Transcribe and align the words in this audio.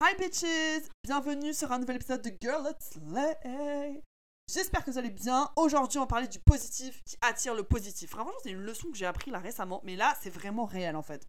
Hi 0.00 0.14
bitches 0.14 0.88
Bienvenue 1.02 1.52
sur 1.52 1.72
un 1.72 1.80
nouvel 1.80 1.96
épisode 1.96 2.22
de 2.22 2.30
Girl 2.40 2.64
Let's 2.64 2.90
Slay 2.90 4.04
J'espère 4.48 4.84
que 4.84 4.92
vous 4.92 4.98
allez 4.98 5.10
bien. 5.10 5.50
Aujourd'hui, 5.56 5.98
on 5.98 6.02
va 6.02 6.06
parler 6.06 6.28
du 6.28 6.38
positif 6.38 7.02
qui 7.02 7.16
attire 7.20 7.52
le 7.56 7.64
positif. 7.64 8.10
Franchement, 8.10 8.32
c'est 8.44 8.52
une 8.52 8.62
leçon 8.62 8.92
que 8.92 8.96
j'ai 8.96 9.06
appris 9.06 9.32
là 9.32 9.40
récemment, 9.40 9.80
mais 9.82 9.96
là, 9.96 10.16
c'est 10.20 10.30
vraiment 10.30 10.66
réel 10.66 10.94
en 10.94 11.02
fait. 11.02 11.26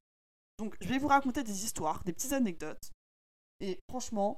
Donc, 0.59 0.77
je 0.81 0.87
vais 0.87 0.99
vous 0.99 1.07
raconter 1.07 1.41
des 1.41 1.65
histoires, 1.65 2.03
des 2.03 2.13
petites 2.13 2.31
anecdotes. 2.31 2.91
Et 3.59 3.79
franchement, 3.89 4.37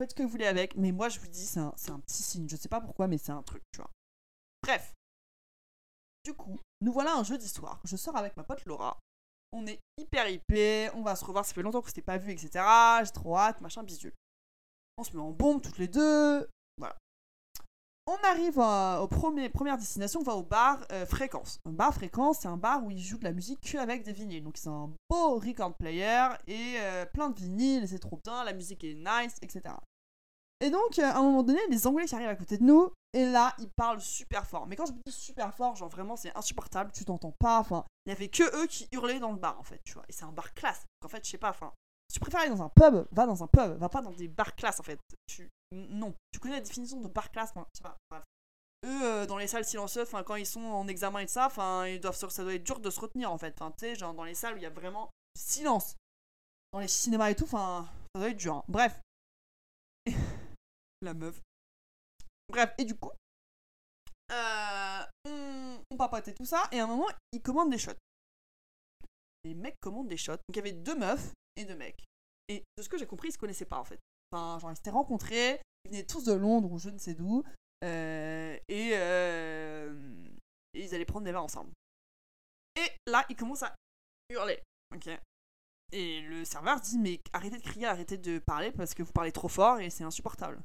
faites 0.00 0.12
ce 0.12 0.14
que 0.14 0.22
vous 0.22 0.28
voulez 0.28 0.46
avec, 0.46 0.76
mais 0.76 0.92
moi, 0.92 1.08
je 1.08 1.18
vous 1.18 1.26
dis, 1.26 1.44
c'est 1.44 1.58
un, 1.58 1.74
un 1.88 2.00
petit 2.00 2.22
signe. 2.22 2.48
Je 2.48 2.54
sais 2.54 2.68
pas 2.68 2.80
pourquoi, 2.80 3.08
mais 3.08 3.18
c'est 3.18 3.32
un 3.32 3.42
truc, 3.42 3.64
tu 3.72 3.78
vois. 3.78 3.90
Bref. 4.62 4.94
Du 6.24 6.32
coup, 6.32 6.60
nous 6.80 6.92
voilà 6.92 7.16
un 7.16 7.24
jeu 7.24 7.38
d'histoire. 7.38 7.80
Je 7.84 7.96
sors 7.96 8.16
avec 8.16 8.36
ma 8.36 8.44
pote 8.44 8.64
Laura 8.66 9.00
on 9.54 9.66
est 9.66 9.80
hyper 9.96 10.28
hypé, 10.28 10.90
on 10.94 11.02
va 11.02 11.16
se 11.16 11.24
revoir, 11.24 11.44
ça 11.44 11.54
fait 11.54 11.62
longtemps 11.62 11.80
qu'on 11.80 11.86
s'était 11.86 12.02
pas 12.02 12.18
vu, 12.18 12.32
etc. 12.32 12.64
J'ai 13.04 13.12
trop 13.12 13.38
hâte, 13.38 13.60
machin, 13.60 13.82
bidule. 13.82 14.12
On 14.98 15.04
se 15.04 15.16
met 15.16 15.22
en 15.22 15.30
bombe 15.30 15.62
toutes 15.62 15.78
les 15.78 15.88
deux, 15.88 16.48
voilà. 16.76 16.96
On 18.06 18.16
arrive 18.24 18.58
au 18.58 19.08
premier, 19.08 19.48
première 19.48 19.78
destination, 19.78 20.20
on 20.20 20.24
va 20.24 20.34
au 20.34 20.42
bar 20.42 20.84
euh, 20.92 21.06
Fréquence. 21.06 21.58
Un 21.64 21.72
bar 21.72 21.94
Fréquence, 21.94 22.40
c'est 22.40 22.48
un 22.48 22.58
bar 22.58 22.84
où 22.84 22.90
ils 22.90 23.00
jouent 23.00 23.18
de 23.18 23.24
la 23.24 23.32
musique 23.32 23.60
que 23.60 23.78
avec 23.78 24.02
des 24.02 24.12
vinyles. 24.12 24.44
Donc 24.44 24.58
c'est 24.58 24.68
un 24.68 24.92
beau 25.08 25.38
record 25.38 25.74
player 25.74 26.28
et 26.46 26.74
euh, 26.78 27.06
plein 27.06 27.30
de 27.30 27.38
vinyles, 27.38 27.88
c'est 27.88 27.98
trop 27.98 28.20
bien, 28.22 28.44
la 28.44 28.52
musique 28.52 28.84
est 28.84 28.94
nice, 28.94 29.36
etc. 29.40 29.74
Et 30.60 30.70
donc, 30.70 30.98
euh, 30.98 31.02
à 31.02 31.18
un 31.18 31.22
moment 31.22 31.42
donné, 31.42 31.60
les 31.68 31.86
Anglais 31.86 32.06
qui 32.06 32.14
arrivent 32.14 32.28
à 32.28 32.36
côté 32.36 32.58
de 32.58 32.64
nous, 32.64 32.92
et 33.12 33.26
là, 33.26 33.54
ils 33.58 33.70
parlent 33.76 34.00
super 34.00 34.46
fort. 34.46 34.66
Mais 34.66 34.76
quand 34.76 34.86
je 34.86 34.92
dis 34.92 35.12
super 35.12 35.54
fort, 35.54 35.76
genre 35.76 35.88
vraiment, 35.88 36.16
c'est 36.16 36.36
insupportable, 36.36 36.90
tu 36.92 37.04
t'entends 37.04 37.34
pas. 37.38 37.60
Enfin, 37.60 37.84
il 38.06 38.10
y 38.10 38.12
avait 38.12 38.28
que 38.28 38.42
eux 38.62 38.66
qui 38.66 38.88
hurlaient 38.92 39.20
dans 39.20 39.32
le 39.32 39.38
bar, 39.38 39.58
en 39.58 39.62
fait, 39.62 39.80
tu 39.84 39.94
vois. 39.94 40.04
Et 40.08 40.12
c'est 40.12 40.24
un 40.24 40.32
bar 40.32 40.52
classe. 40.54 40.84
En 41.04 41.08
fait, 41.08 41.24
je 41.24 41.30
sais 41.30 41.38
pas, 41.38 41.50
enfin, 41.50 41.72
si 42.08 42.14
tu 42.14 42.20
préfères 42.20 42.40
aller 42.40 42.50
dans 42.50 42.62
un 42.62 42.68
pub, 42.68 43.06
va 43.12 43.26
dans 43.26 43.42
un 43.42 43.46
pub, 43.46 43.78
va 43.78 43.88
pas 43.88 44.02
dans 44.02 44.12
des 44.12 44.28
bars 44.28 44.54
classe, 44.54 44.80
en 44.80 44.82
fait. 44.82 44.98
Tu... 45.26 45.48
Non, 45.72 46.14
tu 46.32 46.40
connais 46.40 46.54
la 46.54 46.60
définition 46.60 47.00
de 47.00 47.08
bar 47.08 47.30
classe, 47.30 47.50
enfin, 47.50 47.66
je 47.74 47.78
sais 47.78 47.82
pas, 47.82 48.22
Eux, 48.84 49.04
euh, 49.04 49.26
dans 49.26 49.38
les 49.38 49.46
salles 49.46 49.64
silencieuses, 49.64 50.08
enfin, 50.08 50.22
quand 50.22 50.36
ils 50.36 50.46
sont 50.46 50.64
en 50.64 50.88
examen 50.88 51.20
et 51.20 51.24
de 51.24 51.30
ça, 51.30 51.46
enfin, 51.46 51.86
ils 51.86 52.00
doivent, 52.00 52.16
ça 52.16 52.42
doit 52.42 52.54
être 52.54 52.64
dur 52.64 52.80
de 52.80 52.90
se 52.90 53.00
retenir, 53.00 53.30
en 53.30 53.38
fait. 53.38 53.54
Enfin, 53.60 53.72
tu 53.72 53.86
sais, 53.86 53.94
genre 53.94 54.14
dans 54.14 54.24
les 54.24 54.34
salles 54.34 54.54
où 54.54 54.56
il 54.58 54.62
y 54.62 54.66
a 54.66 54.70
vraiment 54.70 55.10
silence. 55.36 55.96
Dans 56.72 56.80
les 56.80 56.88
cinémas 56.88 57.30
et 57.30 57.36
tout, 57.36 57.44
enfin, 57.44 57.86
ça 58.14 58.20
doit 58.20 58.30
être 58.30 58.36
dur. 58.36 58.56
Hein. 58.56 58.64
Bref. 58.68 59.00
La 61.04 61.14
meuf. 61.14 61.40
Bref, 62.48 62.72
et 62.78 62.84
du 62.84 62.94
coup, 62.94 63.10
euh, 64.30 65.02
on, 65.26 65.80
on 65.90 65.96
papotait 65.96 66.34
tout 66.34 66.44
ça, 66.44 66.64
et 66.72 66.80
à 66.80 66.84
un 66.84 66.86
moment, 66.86 67.08
ils 67.32 67.42
commandent 67.42 67.70
des 67.70 67.78
shots. 67.78 67.92
Les 69.44 69.54
mecs 69.54 69.78
commandent 69.80 70.08
des 70.08 70.16
shots. 70.16 70.32
Donc 70.32 70.50
il 70.50 70.56
y 70.56 70.60
avait 70.60 70.72
deux 70.72 70.96
meufs 70.96 71.32
et 71.56 71.64
deux 71.64 71.76
mecs. 71.76 72.04
Et 72.48 72.62
de 72.76 72.82
ce 72.82 72.88
que 72.88 72.98
j'ai 72.98 73.06
compris, 73.06 73.28
ils 73.28 73.32
se 73.32 73.38
connaissaient 73.38 73.66
pas 73.66 73.78
en 73.78 73.84
fait. 73.84 74.00
Enfin, 74.32 74.58
genre 74.58 74.72
ils 74.72 74.76
s'étaient 74.76 74.90
rencontrés, 74.90 75.60
ils 75.84 75.90
venaient 75.90 76.06
tous 76.06 76.24
de 76.24 76.32
Londres 76.32 76.72
ou 76.72 76.78
je 76.78 76.90
ne 76.90 76.98
sais 76.98 77.14
d'où, 77.14 77.44
euh, 77.84 78.58
et, 78.68 78.90
euh, 78.94 80.28
et 80.72 80.84
ils 80.84 80.94
allaient 80.94 81.04
prendre 81.04 81.24
des 81.24 81.32
verres 81.32 81.44
ensemble. 81.44 81.72
Et 82.76 82.90
là, 83.06 83.24
ils 83.28 83.36
commencent 83.36 83.62
à 83.62 83.74
hurler. 84.30 84.60
Ok. 84.94 85.08
Et 85.92 86.22
le 86.22 86.44
serveur 86.44 86.80
dit 86.80 86.98
mais 86.98 87.20
arrêtez 87.32 87.58
de 87.58 87.62
crier, 87.62 87.86
arrêtez 87.86 88.18
de 88.18 88.38
parler 88.38 88.72
parce 88.72 88.94
que 88.94 89.02
vous 89.02 89.12
parlez 89.12 89.32
trop 89.32 89.48
fort 89.48 89.78
et 89.80 89.90
c'est 89.90 90.04
insupportable. 90.04 90.60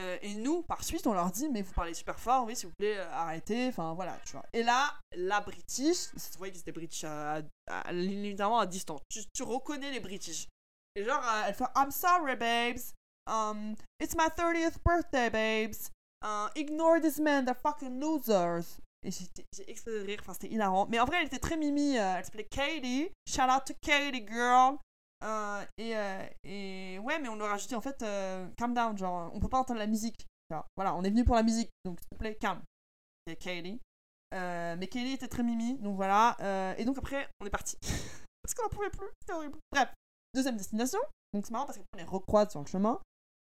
Euh, 0.00 0.18
et 0.22 0.34
nous, 0.34 0.62
par 0.62 0.82
suite, 0.82 1.06
on 1.06 1.12
leur 1.12 1.30
dit, 1.30 1.48
mais 1.48 1.62
vous 1.62 1.72
parlez 1.72 1.94
super 1.94 2.18
fort, 2.18 2.44
oui, 2.46 2.56
s'il 2.56 2.68
vous 2.68 2.74
plaît, 2.74 2.96
euh, 2.98 3.12
arrêtez, 3.12 3.68
enfin 3.68 3.94
voilà, 3.94 4.18
tu 4.24 4.32
vois. 4.32 4.44
Et 4.52 4.64
là, 4.64 4.92
la 5.14 5.40
British, 5.40 6.12
vous 6.14 6.38
voyez 6.38 6.52
que 6.52 6.58
c'était 6.58 6.72
British 6.72 7.04
à, 7.04 7.42
à, 7.68 7.92
littéralement 7.92 8.58
à 8.58 8.66
distance, 8.66 9.00
tu, 9.08 9.42
reconnais 9.44 9.92
les 9.92 10.00
British. 10.00 10.48
Et 10.96 11.04
genre, 11.04 11.22
euh, 11.22 11.42
elle 11.46 11.54
fait, 11.54 11.64
I'm 11.76 11.92
sorry, 11.92 12.34
babes, 12.34 12.80
um, 13.28 13.76
it's 14.00 14.16
my 14.16 14.26
30th 14.36 14.78
birthday, 14.84 15.30
babes, 15.30 15.90
uh, 16.24 16.48
ignore 16.56 17.00
this 17.00 17.20
man, 17.20 17.44
they're 17.44 17.54
fucking 17.54 18.00
losers. 18.00 18.80
Et 19.06 19.10
j'ai 19.12 19.70
explosé 19.70 20.00
de 20.00 20.06
rire, 20.06 20.18
enfin 20.22 20.32
c'était 20.32 20.52
hilarant. 20.52 20.86
Mais 20.88 20.98
en 20.98 21.04
vrai, 21.04 21.18
elle 21.20 21.26
était 21.26 21.38
très 21.38 21.56
mimi, 21.56 21.94
elle 21.94 22.24
s'appelait 22.24 22.48
Katie, 22.48 23.10
shout 23.28 23.42
out 23.42 23.64
to 23.64 23.74
Katie, 23.80 24.26
girl. 24.26 24.78
Euh, 25.24 25.64
et, 25.78 25.96
euh, 25.96 26.26
et, 26.44 26.98
ouais, 26.98 27.18
mais 27.18 27.28
on 27.28 27.36
leur 27.36 27.50
a 27.50 27.54
ajouté 27.54 27.74
en 27.74 27.80
fait 27.80 28.02
euh, 28.02 28.46
calm 28.56 28.74
down, 28.74 28.96
genre 28.98 29.30
on 29.32 29.40
peut 29.40 29.48
pas 29.48 29.58
entendre 29.58 29.78
la 29.78 29.86
musique. 29.86 30.26
voilà, 30.76 30.94
on 30.94 31.02
est 31.02 31.10
venu 31.10 31.24
pour 31.24 31.34
la 31.34 31.42
musique, 31.42 31.70
donc 31.84 31.98
s'il 32.00 32.08
te 32.10 32.16
plaît, 32.16 32.36
calme. 32.36 32.62
C'est 33.26 33.36
Kaylee. 33.36 33.80
mais 34.32 34.86
Kaylee 34.88 35.14
était 35.14 35.28
très 35.28 35.42
mimi, 35.42 35.78
donc 35.78 35.96
voilà. 35.96 36.36
et 36.78 36.84
donc 36.84 36.98
après, 36.98 37.28
on 37.40 37.46
est 37.46 37.50
parti. 37.50 37.78
parce 38.42 38.54
qu'on 38.54 38.66
en 38.66 38.68
pouvait 38.68 38.90
plus, 38.90 39.08
c'était 39.20 39.32
horrible. 39.32 39.58
Bref, 39.72 39.92
deuxième 40.34 40.56
destination. 40.56 41.00
Donc 41.32 41.46
c'est 41.46 41.52
marrant 41.52 41.66
parce 41.66 41.78
qu'on 41.78 41.84
les 41.96 42.04
recroise 42.04 42.50
sur 42.50 42.60
le 42.60 42.66
chemin. 42.66 43.00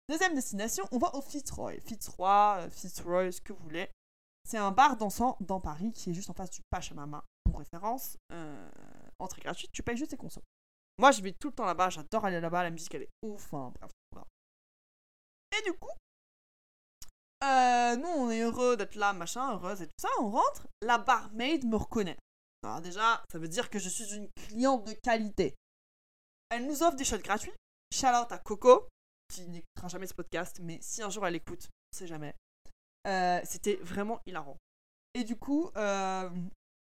Deuxième 0.09 0.35
destination, 0.35 0.85
on 0.93 0.99
va 0.99 1.15
au 1.15 1.23
Fitzroy. 1.23 1.81
Fitzroy, 1.81 2.69
Fitzroy, 2.71 3.33
ce 3.33 3.41
que 3.41 3.53
vous 3.53 3.63
voulez. 3.65 3.91
C'est 4.45 4.59
un 4.59 4.71
bar 4.71 4.97
dansant 4.97 5.37
dans 5.41 5.61
Paris 5.61 5.93
qui 5.93 6.11
est 6.11 6.15
juste 6.15 6.31
en 6.31 6.35
face 6.35 6.51
du 6.51 6.61
Pachamama. 6.71 7.25
Pour 7.45 7.59
référence, 7.59 8.17
entrée 9.19 9.41
gratuite, 9.43 9.71
tu 9.73 9.83
payes 9.83 9.97
juste 9.97 10.13
tes 10.13 10.17
consos. 10.17 10.43
Moi, 10.99 11.11
je 11.11 11.23
vais 11.23 11.33
tout 11.33 11.49
le 11.49 11.55
temps 11.55 11.65
là-bas, 11.65 11.91
j'adore 11.91 12.25
aller 12.25 12.41
là-bas, 12.41 12.63
la 12.63 12.71
musique 12.71 12.95
elle 12.95 13.03
est 13.03 13.11
ouf, 13.23 13.53
hein. 13.55 13.73
Et 15.57 15.63
du 15.63 15.73
coup, 15.73 15.91
euh, 17.45 17.97
nous 17.97 18.09
on 18.09 18.31
est 18.31 18.41
heureux 18.41 18.77
d'être 18.77 18.95
là, 18.97 19.13
machin, 19.13 19.53
heureuse 19.55 19.83
et 19.83 19.87
tout 19.87 20.01
ça, 20.01 20.09
on 20.21 20.31
rentre, 20.31 20.67
la 20.83 20.99
barmaid 20.99 21.65
me 21.65 21.77
reconnaît. 21.77 22.17
Alors 22.65 22.81
déjà, 22.81 23.23
ça 23.31 23.39
veut 23.39 23.49
dire 23.49 23.71
que 23.71 23.79
je 23.79 23.89
suis 23.89 24.15
une 24.15 24.31
cliente 24.31 24.87
de 24.87 24.93
qualité. 24.95 25.55
Elle 26.51 26.67
nous 26.67 26.83
offre 26.83 26.97
des 26.97 27.05
shots 27.05 27.19
gratuits. 27.19 27.53
Shout 27.93 28.07
out 28.07 28.33
à 28.33 28.39
Coco, 28.39 28.89
qui 29.29 29.47
n'écoutera 29.49 29.89
jamais 29.89 30.07
ce 30.07 30.15
podcast, 30.15 30.59
mais 30.61 30.79
si 30.81 31.03
un 31.03 31.11
jour 31.11 31.27
elle 31.27 31.37
écoute, 31.37 31.69
on 31.93 31.97
sait 31.97 32.07
jamais. 32.07 32.35
Euh, 33.07 33.41
C'était 33.45 33.77
vraiment 33.77 34.21
hilarant. 34.27 34.57
Et 35.15 35.25
du 35.25 35.37
coup, 35.37 35.71
euh, 35.77 36.31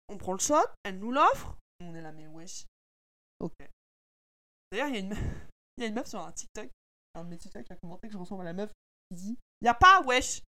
on 0.09 0.17
prend 0.19 0.33
le 0.33 0.39
shot, 0.39 0.57
elle 0.83 0.99
nous 0.99 1.13
l'offre. 1.13 1.57
On 1.81 1.95
est 1.95 2.01
là, 2.01 2.13
mais 2.13 2.27
wesh. 2.27 2.65
Ok. 3.39 3.53
D'ailleurs, 4.71 4.89
il 4.89 4.95
y, 4.95 4.97
a 4.97 5.01
une 5.01 5.09
meuf... 5.09 5.19
y 5.79 5.85
a 5.85 5.87
une 5.87 5.95
meuf 5.95 6.07
sur 6.07 6.21
un 6.21 6.33
TikTok, 6.33 6.71
un 7.15 7.25
de 7.25 7.29
mes 7.31 7.39
TikTok 7.39 7.65
qui 7.65 7.73
a 7.73 7.77
commenté 7.77 8.09
que 8.09 8.13
je 8.13 8.19
ressemble 8.19 8.43
à 8.43 8.47
la 8.47 8.53
meuf 8.53 8.73
qui 9.11 9.17
dit 9.17 9.39
Y'a 9.63 9.75
pas 9.75 10.03
wesh 10.03 10.43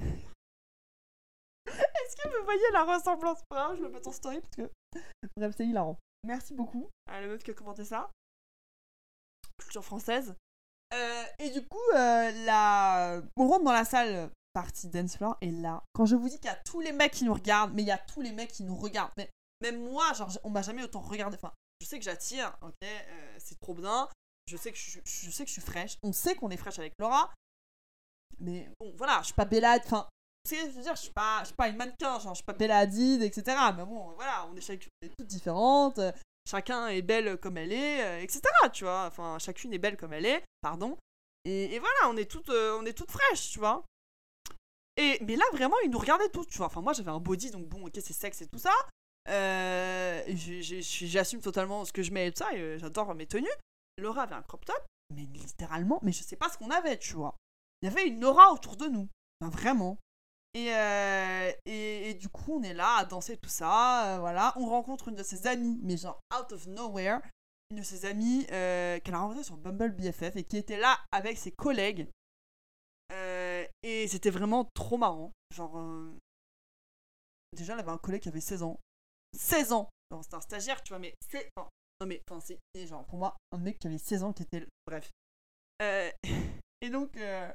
Est-ce 1.66 2.16
que 2.16 2.38
vous 2.38 2.44
voyez 2.44 2.70
la 2.72 2.84
ressemblance? 2.84 3.40
Je 3.50 3.82
le 3.82 3.88
mets 3.88 4.06
en 4.06 4.12
story 4.12 4.40
parce 4.40 4.56
que. 4.56 4.70
Bref, 5.36 5.54
c'est 5.56 5.66
hilarant. 5.66 5.98
Merci 6.24 6.54
beaucoup 6.54 6.88
à 7.08 7.20
la 7.20 7.28
meuf 7.28 7.42
qui 7.42 7.50
a 7.50 7.54
commenté 7.54 7.84
ça. 7.84 8.10
Culture 9.58 9.84
française. 9.84 10.34
Euh, 10.94 11.24
et 11.38 11.50
du 11.50 11.66
coup, 11.66 11.78
euh, 11.94 12.30
la... 12.44 13.20
on 13.36 13.48
rentre 13.48 13.64
dans 13.64 13.72
la 13.72 13.84
salle 13.84 14.30
partie 14.52 14.88
dance 14.88 15.16
floor 15.16 15.36
et 15.40 15.50
là, 15.50 15.82
quand 15.92 16.06
je 16.06 16.16
vous 16.16 16.28
dis 16.28 16.36
qu'il 16.36 16.50
y 16.50 16.54
a 16.54 16.62
tous 16.64 16.80
les 16.80 16.92
mecs 16.92 17.12
qui 17.12 17.24
nous 17.24 17.34
regardent, 17.34 17.74
mais 17.74 17.82
il 17.82 17.88
y 17.88 17.92
a 17.92 17.98
tous 17.98 18.20
les 18.20 18.32
mecs 18.32 18.52
qui 18.52 18.62
nous 18.64 18.76
regardent. 18.76 19.12
Mais 19.16 19.28
même 19.60 19.82
moi, 19.82 20.12
genre, 20.12 20.30
on 20.44 20.50
m'a 20.50 20.62
jamais 20.62 20.84
autant 20.84 21.00
regardé. 21.00 21.36
Enfin, 21.36 21.52
sais 21.86 21.98
que 21.98 22.04
j'attire, 22.04 22.56
ok, 22.62 22.74
euh, 22.82 23.36
c'est 23.38 23.58
trop 23.60 23.74
bien. 23.74 24.08
Je 24.48 24.56
sais 24.56 24.70
que 24.70 24.78
je, 24.78 25.00
je, 25.04 25.30
sais 25.30 25.44
que 25.44 25.48
je 25.48 25.54
suis 25.54 25.62
fraîche. 25.62 25.96
On 26.02 26.12
sait 26.12 26.34
qu'on 26.36 26.50
est 26.50 26.56
fraîche 26.56 26.78
avec 26.78 26.92
Laura. 26.98 27.32
Mais 28.38 28.70
bon, 28.78 28.92
voilà, 28.96 29.18
je 29.20 29.26
suis 29.26 29.34
pas 29.34 29.44
Bella. 29.44 29.78
Enfin, 29.84 30.08
je 30.48 30.70
veux 30.70 30.82
dire, 30.82 30.94
je 30.94 31.02
suis 31.02 31.12
pas, 31.12 31.40
je 31.40 31.46
suis 31.46 31.54
pas 31.54 31.68
une 31.68 31.76
mannequin, 31.76 32.18
genre, 32.18 32.34
je 32.34 32.36
suis 32.36 32.44
pas 32.44 32.52
Bella 32.52 32.84
etc. 32.84 33.42
Mais 33.76 33.84
bon, 33.84 34.12
voilà, 34.12 34.46
on 34.50 34.56
est, 34.56 34.60
chacune, 34.60 34.90
toutes 35.18 35.26
différentes. 35.26 36.00
Chacun 36.48 36.86
est 36.88 37.02
belle 37.02 37.38
comme 37.38 37.56
elle 37.56 37.72
est, 37.72 38.04
euh, 38.04 38.22
etc. 38.22 38.42
Tu 38.72 38.84
vois, 38.84 39.06
enfin, 39.06 39.38
chacune 39.40 39.72
est 39.72 39.78
belle 39.78 39.96
comme 39.96 40.12
elle 40.12 40.26
est, 40.26 40.44
pardon. 40.60 40.96
Et, 41.44 41.74
et 41.74 41.78
voilà, 41.80 42.08
on 42.08 42.16
est 42.16 42.30
toutes, 42.30 42.50
euh, 42.50 42.78
on 42.78 42.86
est 42.86 42.92
toutes 42.92 43.10
fraîches, 43.10 43.50
tu 43.50 43.58
vois. 43.58 43.84
Et, 44.96 45.18
mais 45.22 45.36
là, 45.36 45.44
vraiment, 45.52 45.76
ils 45.84 45.90
nous 45.90 45.98
regardaient 45.98 46.28
tous, 46.28 46.46
tu 46.46 46.58
vois. 46.58 46.66
Enfin, 46.66 46.80
moi, 46.80 46.92
j'avais 46.92 47.10
un 47.10 47.20
body, 47.20 47.50
donc 47.50 47.66
bon, 47.66 47.86
ok, 47.86 47.94
c'est 47.94 48.12
sexe 48.12 48.42
et 48.42 48.46
tout 48.46 48.58
ça. 48.58 48.72
Euh, 49.28 50.22
j'assume 50.28 51.40
totalement 51.40 51.84
ce 51.84 51.92
que 51.92 52.02
je 52.02 52.12
mets 52.12 52.28
et 52.28 52.32
tout 52.32 52.38
ça, 52.38 52.52
et 52.54 52.78
j'adore 52.78 53.14
mes 53.14 53.26
tenues. 53.26 53.48
Laura 53.98 54.22
avait 54.22 54.34
un 54.34 54.42
crop 54.42 54.64
top, 54.64 54.84
mais 55.14 55.22
littéralement, 55.22 55.98
mais 56.02 56.12
je 56.12 56.22
sais 56.22 56.36
pas 56.36 56.48
ce 56.48 56.58
qu'on 56.58 56.70
avait, 56.70 56.98
tu 56.98 57.14
vois. 57.14 57.34
Il 57.82 57.88
y 57.88 57.92
avait 57.92 58.06
une 58.06 58.24
aura 58.24 58.52
autour 58.52 58.76
de 58.76 58.86
nous, 58.86 59.08
vraiment. 59.40 59.98
Et, 60.54 60.74
euh, 60.74 61.52
et, 61.66 62.14
du 62.14 62.28
coup, 62.28 62.58
on 62.58 62.62
est 62.62 62.72
là 62.72 62.96
à 62.98 63.04
danser 63.04 63.36
tout 63.36 63.50
ça, 63.50 64.14
euh, 64.14 64.18
voilà. 64.20 64.54
On 64.56 64.66
rencontre 64.66 65.08
une 65.08 65.16
de 65.16 65.22
ses 65.22 65.46
amies, 65.46 65.78
mais 65.82 65.96
genre 65.96 66.20
out 66.34 66.52
of 66.52 66.66
nowhere, 66.66 67.20
une 67.70 67.78
de 67.78 67.82
ses 67.82 68.06
amies 68.06 68.46
qu'elle 68.46 69.14
a 69.14 69.18
rencontrée 69.18 69.44
sur 69.44 69.56
Bumble 69.56 69.92
BFF 69.92 70.36
et 70.36 70.44
qui 70.44 70.56
était 70.56 70.78
là 70.78 70.98
avec 71.12 71.36
ses 71.36 71.52
collègues. 71.52 72.08
et 73.82 74.08
c'était 74.08 74.30
vraiment 74.30 74.64
trop 74.74 74.96
marrant. 74.96 75.32
Genre, 75.54 75.78
déjà, 77.52 77.74
elle 77.74 77.80
avait 77.80 77.90
un 77.90 77.98
collègue 77.98 78.22
qui 78.22 78.28
avait 78.28 78.40
16 78.40 78.62
ans. 78.62 78.80
16 79.36 79.72
ans. 79.72 79.88
C'est 80.22 80.34
un 80.34 80.40
stagiaire, 80.40 80.82
tu 80.82 80.90
vois, 80.90 80.98
mais 80.98 81.14
c'est. 81.30 81.50
non, 81.56 82.06
mais 82.06 82.22
enfin, 82.28 82.40
c'est 82.40 82.86
genre 82.86 83.04
pour 83.06 83.18
moi 83.18 83.36
un 83.52 83.58
mec 83.58 83.78
qui 83.78 83.86
avait 83.86 83.98
16 83.98 84.22
ans 84.22 84.32
qui 84.32 84.42
était. 84.42 84.66
Bref. 84.86 85.10
Euh, 85.82 86.10
et 86.80 86.90
donc, 86.90 87.16
euh, 87.16 87.52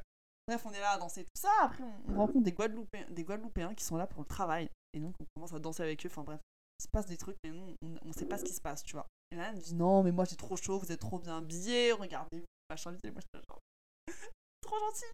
bref, 0.48 0.66
on 0.66 0.72
est 0.72 0.80
là 0.80 0.92
à 0.92 0.98
danser 0.98 1.24
tout 1.24 1.42
ça. 1.42 1.52
Après, 1.62 1.84
on, 2.08 2.16
rencontre 2.16 2.44
des 2.44 2.52
Guadeloupéens, 2.52 3.10
des 3.10 3.24
Guadeloupéens 3.24 3.74
qui 3.74 3.84
sont 3.84 3.98
là 3.98 4.08
pour 4.08 4.22
le 4.22 4.28
travail. 4.28 4.70
Et 4.94 5.00
donc, 5.00 5.16
on 5.20 5.26
commence 5.36 5.54
à 5.54 5.60
danser 5.60 5.84
avec 5.84 6.06
eux. 6.06 6.10
Enfin, 6.10 6.24
bref, 6.24 6.40
il 6.80 6.84
se 6.84 6.90
passe 6.90 7.06
des 7.08 7.18
trucs, 7.18 7.38
mais 7.44 7.52
nous, 7.52 7.76
on, 7.82 7.96
on 8.06 8.12
sait 8.12 8.26
pas 8.26 8.38
ce 8.38 8.44
qui 8.44 8.54
se 8.54 8.62
passe, 8.62 8.84
tu 8.84 8.94
vois. 8.94 9.08
Et 9.32 9.36
là, 9.38 9.48
elle 9.50 9.56
me 9.56 9.62
dit 9.62 9.76
non, 9.76 10.04
mais 10.04 10.12
moi 10.12 10.26
j'ai 10.26 10.36
trop 10.36 10.58
chaud, 10.58 10.78
vous 10.78 10.92
êtes 10.92 11.00
trop 11.00 11.18
bien 11.18 11.38
habillés, 11.38 11.94
regardez, 11.94 12.44
machin, 12.70 12.92
et 13.04 13.12
moi 13.12 13.22
j'étais 13.22 13.46
genre, 13.48 13.60
trop 14.62 14.78
gentil. 14.78 15.06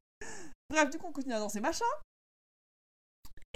Bref, 0.69 0.89
du 0.89 0.97
coup, 0.97 1.07
on 1.07 1.11
continue 1.11 1.35
à 1.35 1.39
danser, 1.39 1.59
machin. 1.59 1.85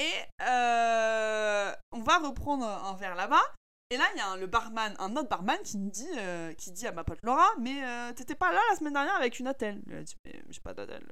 Et 0.01 0.13
euh, 0.41 1.71
on 1.91 2.01
va 2.01 2.17
reprendre 2.17 2.65
un 2.65 2.95
verre 2.95 3.13
là-bas. 3.13 3.43
Et 3.91 3.97
là, 3.97 4.05
il 4.13 4.17
y 4.17 4.21
a 4.21 4.29
un, 4.29 4.37
le 4.37 4.47
barman, 4.47 4.95
un 4.99 5.15
autre 5.15 5.29
barman 5.29 5.61
qui 5.63 5.77
me 5.77 5.91
dit, 5.91 6.07
euh, 6.17 6.53
qui 6.55 6.71
dit 6.71 6.87
à 6.87 6.91
ma 6.91 7.03
pote 7.03 7.19
Laura, 7.23 7.47
mais 7.59 7.85
euh, 7.85 8.13
t'étais 8.13 8.35
pas 8.35 8.51
là 8.51 8.61
la 8.71 8.75
semaine 8.77 8.93
dernière 8.93 9.15
avec 9.15 9.37
une 9.37 9.47
attelle. 9.47 9.83
Elle 9.91 10.05
dit, 10.05 10.15
mais 10.25 10.41
j'ai 10.49 10.61
pas 10.61 10.73
d'attelle, 10.73 11.05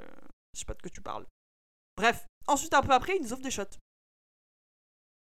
je 0.53 0.59
sais 0.59 0.65
pas 0.65 0.73
de 0.73 0.81
quoi 0.81 0.89
tu 0.89 1.01
parles. 1.01 1.27
Bref, 1.97 2.25
ensuite, 2.47 2.73
un 2.73 2.81
peu 2.81 2.93
après, 2.93 3.17
ils 3.17 3.21
nous 3.21 3.31
offrent 3.33 3.43
des 3.43 3.51
shots. 3.51 3.77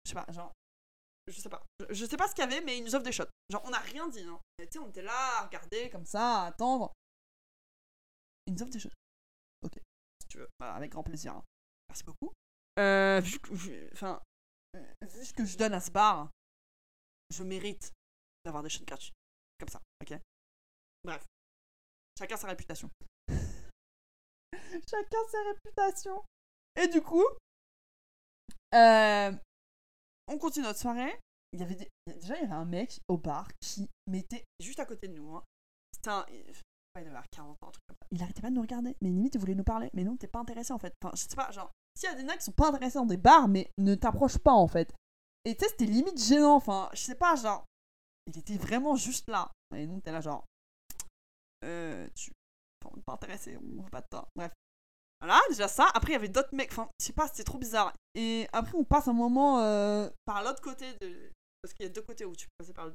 Je 0.06 0.10
sais 0.10 0.16
pas, 0.16 0.26
genre, 0.32 0.54
je 1.28 1.40
sais 1.40 1.50
pas. 1.50 1.62
Je, 1.90 2.06
sais 2.06 2.18
pas 2.18 2.28
ce 2.30 2.34
qu'il 2.34 2.44
y 2.44 2.48
avait, 2.48 2.62
mais 2.62 2.78
ils 2.78 2.84
nous 2.84 2.96
offrent 2.96 3.04
des 3.06 3.12
shots. 3.12 3.30
Genre, 3.52 3.62
on 3.66 3.70
n'a 3.70 3.80
rien 3.80 4.08
dit, 4.08 4.24
hein. 4.24 4.40
Tu 4.58 4.68
sais, 4.72 4.80
on 4.80 4.90
était 4.90 5.04
là 5.04 5.40
à 5.40 5.46
regarder 5.46 5.90
comme 5.90 6.06
ça, 6.06 6.44
à 6.44 6.48
attendre. 6.48 6.94
Ils 8.48 8.54
nous 8.54 8.62
offrent 8.64 8.72
des 8.72 8.80
shots. 8.80 8.90
Ok, 9.64 9.78
si 10.22 10.28
tu 10.30 10.38
veux, 10.40 10.48
Bah, 10.58 10.74
avec 10.74 10.94
grand 10.94 11.04
plaisir. 11.04 11.36
hein. 11.36 11.44
Merci 11.90 12.06
beaucoup. 12.06 12.32
Euh, 12.80 13.22
que, 13.22 13.54
vu- 13.54 13.90
enfin, 13.94 14.22
ce 15.02 15.34
que 15.34 15.46
je 15.46 15.58
donne 15.58 15.74
à 15.74 15.80
ce 15.82 15.92
bar, 15.92 16.30
je 17.34 17.44
mérite 17.44 17.92
d'avoir 18.46 18.64
des 18.64 18.70
shots 18.70 18.86
gratuits. 18.86 19.14
Comme 19.60 19.70
ça, 19.70 19.80
ok? 20.02 20.18
Bref. 21.04 21.24
Chacun 22.18 22.38
sa 22.38 22.48
réputation. 22.48 22.90
Chacun 24.54 25.28
sa 25.32 25.38
réputation. 25.50 26.24
Et 26.82 26.88
du 26.88 27.02
coup, 27.02 27.26
euh, 28.74 29.32
on 30.28 30.38
continue 30.38 30.66
notre 30.66 30.80
soirée. 30.80 31.20
Il 31.54 31.60
y 31.60 31.64
avait 31.64 31.76
des- 31.76 31.90
déjà 32.08 32.36
il 32.38 32.42
y 32.42 32.46
avait 32.46 32.54
un 32.54 32.66
mec 32.66 33.02
au 33.10 33.18
bar 33.18 33.50
qui 33.60 33.90
mettait 34.08 34.46
juste 34.62 34.80
à 34.80 34.86
côté 34.86 35.08
de 35.10 35.14
nous. 35.14 35.36
Hein. 35.36 35.44
C'était 35.94 36.10
un, 36.10 36.26
il 36.30 37.08
avoir 37.08 37.26
40 37.30 37.62
ans, 37.64 37.68
un 37.68 37.72
truc 37.72 37.84
comme 37.88 37.98
ça. 38.02 38.08
Il 38.12 38.24
arrêtait 38.24 38.42
pas 38.42 38.50
de 38.50 38.56
nous 38.56 38.62
regarder, 38.62 38.96
mais 39.02 39.10
limite 39.10 39.36
il 39.36 39.40
voulait 39.40 39.56
nous 39.56 39.64
parler. 39.64 39.90
Mais 39.94 40.04
nous, 40.04 40.16
t'es 40.18 40.28
pas 40.28 40.40
intéressé 40.40 40.72
en 40.72 40.80
fait. 40.80 40.94
Enfin, 41.04 41.14
je 41.16 41.22
sais 41.24 41.36
pas, 41.36 41.52
genre, 41.52 41.72
s'il 41.96 42.10
y 42.10 42.12
a 42.12 42.16
des 42.16 42.24
nains 42.24 42.38
qui 42.38 42.44
sont 42.44 42.52
pas 42.52 42.70
intéressés 42.70 43.00
dans 43.00 43.06
des 43.06 43.18
bars, 43.18 43.48
mais 43.48 43.70
ne 43.78 43.96
t'approche 43.96 44.38
pas 44.38 44.54
en 44.54 44.68
fait. 44.68 44.94
Et 45.46 45.56
tu 45.56 45.64
sais, 45.64 45.72
c'était 45.72 45.86
limite 45.86 46.22
gênant. 46.22 46.56
Enfin, 46.56 46.90
je 46.94 47.02
sais 47.02 47.16
pas, 47.16 47.36
genre, 47.36 47.66
il 48.28 48.38
était 48.38 48.58
vraiment 48.58 48.96
juste 48.96 49.28
là. 49.30 49.52
Et 49.76 49.88
nous, 49.88 50.02
t'es 50.02 50.12
là, 50.12 50.22
genre, 50.22 50.46
euh, 51.64 52.08
tu. 52.16 52.32
enfin, 52.84 52.94
on 52.96 53.00
est 53.00 53.04
pas 53.04 53.14
intéressé, 53.14 53.58
on 53.58 53.82
veut 53.82 53.90
pas 53.90 54.02
de 54.02 54.08
toi. 54.10 54.28
Bref. 54.36 54.52
Voilà, 55.20 55.40
déjà 55.50 55.68
ça. 55.68 55.88
Après, 55.94 56.12
il 56.12 56.14
y 56.14 56.16
avait 56.16 56.30
d'autres 56.30 56.54
mecs. 56.54 56.72
Enfin, 56.72 56.90
je 57.00 57.06
sais 57.06 57.14
pas, 57.14 57.28
c'était 57.28 57.44
trop 57.44 57.60
bizarre. 57.60 57.94
Et 58.16 58.48
après, 58.54 58.76
on 58.76 58.84
passe 58.84 59.08
un 59.08 59.14
moment 59.14 59.60
euh, 59.62 60.10
par 60.26 60.44
l'autre 60.44 60.62
côté 60.62 60.94
de. 60.96 61.32
Parce 61.62 61.74
qu'il 61.76 61.86
y 61.86 61.90
a 61.90 61.92
deux 61.92 62.02
côtés 62.02 62.26
où 62.26 62.36
tu 62.36 62.48
peux 62.48 62.64
passer 62.64 62.74
par 62.74 62.88
le. 62.88 62.94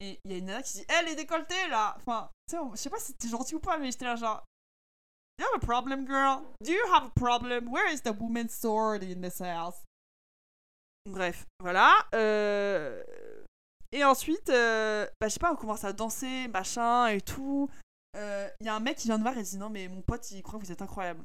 Et 0.00 0.18
il 0.24 0.32
y 0.32 0.34
a 0.34 0.38
une 0.38 0.46
nana 0.46 0.62
qui 0.62 0.78
dit 0.78 0.84
Elle 0.88 1.08
est 1.08 1.14
décolletée 1.14 1.68
là 1.68 1.94
Enfin, 1.98 2.28
tu 2.48 2.56
sais, 2.56 2.62
je 2.72 2.76
sais 2.76 2.90
pas 2.90 2.98
si 2.98 3.12
c'était 3.12 3.28
gentil 3.28 3.54
ou 3.54 3.60
pas, 3.60 3.78
mais 3.78 3.92
j'étais 3.92 4.04
là 4.04 4.16
genre. 4.16 4.44
Do 5.38 5.44
you 5.44 5.50
have 5.52 5.62
a 5.62 5.66
problem, 5.66 6.04
girl? 6.04 6.42
Do 6.62 6.72
you 6.72 6.84
have 6.92 7.04
a 7.06 7.10
problem? 7.10 7.68
Where 7.72 7.92
is 7.92 8.02
the 8.02 8.12
woman's 8.12 8.52
sword 8.54 9.02
in 9.02 9.20
this 9.22 9.40
house? 9.40 9.82
Bref, 11.08 11.46
voilà. 11.60 11.90
euh, 12.14 13.02
Et 13.92 14.04
ensuite, 14.04 14.48
euh, 14.50 15.06
bah, 15.20 15.28
je 15.28 15.34
sais 15.34 15.40
pas, 15.40 15.52
on 15.52 15.56
commence 15.56 15.84
à 15.84 15.92
danser, 15.92 16.48
machin 16.48 17.08
et 17.08 17.20
tout. 17.20 17.68
Euh, 18.16 18.48
Il 18.60 18.66
y 18.66 18.68
a 18.68 18.74
un 18.74 18.80
mec 18.80 18.98
qui 18.98 19.08
vient 19.08 19.18
de 19.18 19.22
voir 19.22 19.36
et 19.36 19.42
dit 19.42 19.58
Non, 19.58 19.68
mais 19.70 19.88
mon 19.88 20.02
pote, 20.02 20.30
il 20.30 20.42
croit 20.42 20.60
que 20.60 20.64
vous 20.64 20.72
êtes 20.72 20.82
incroyable. 20.82 21.24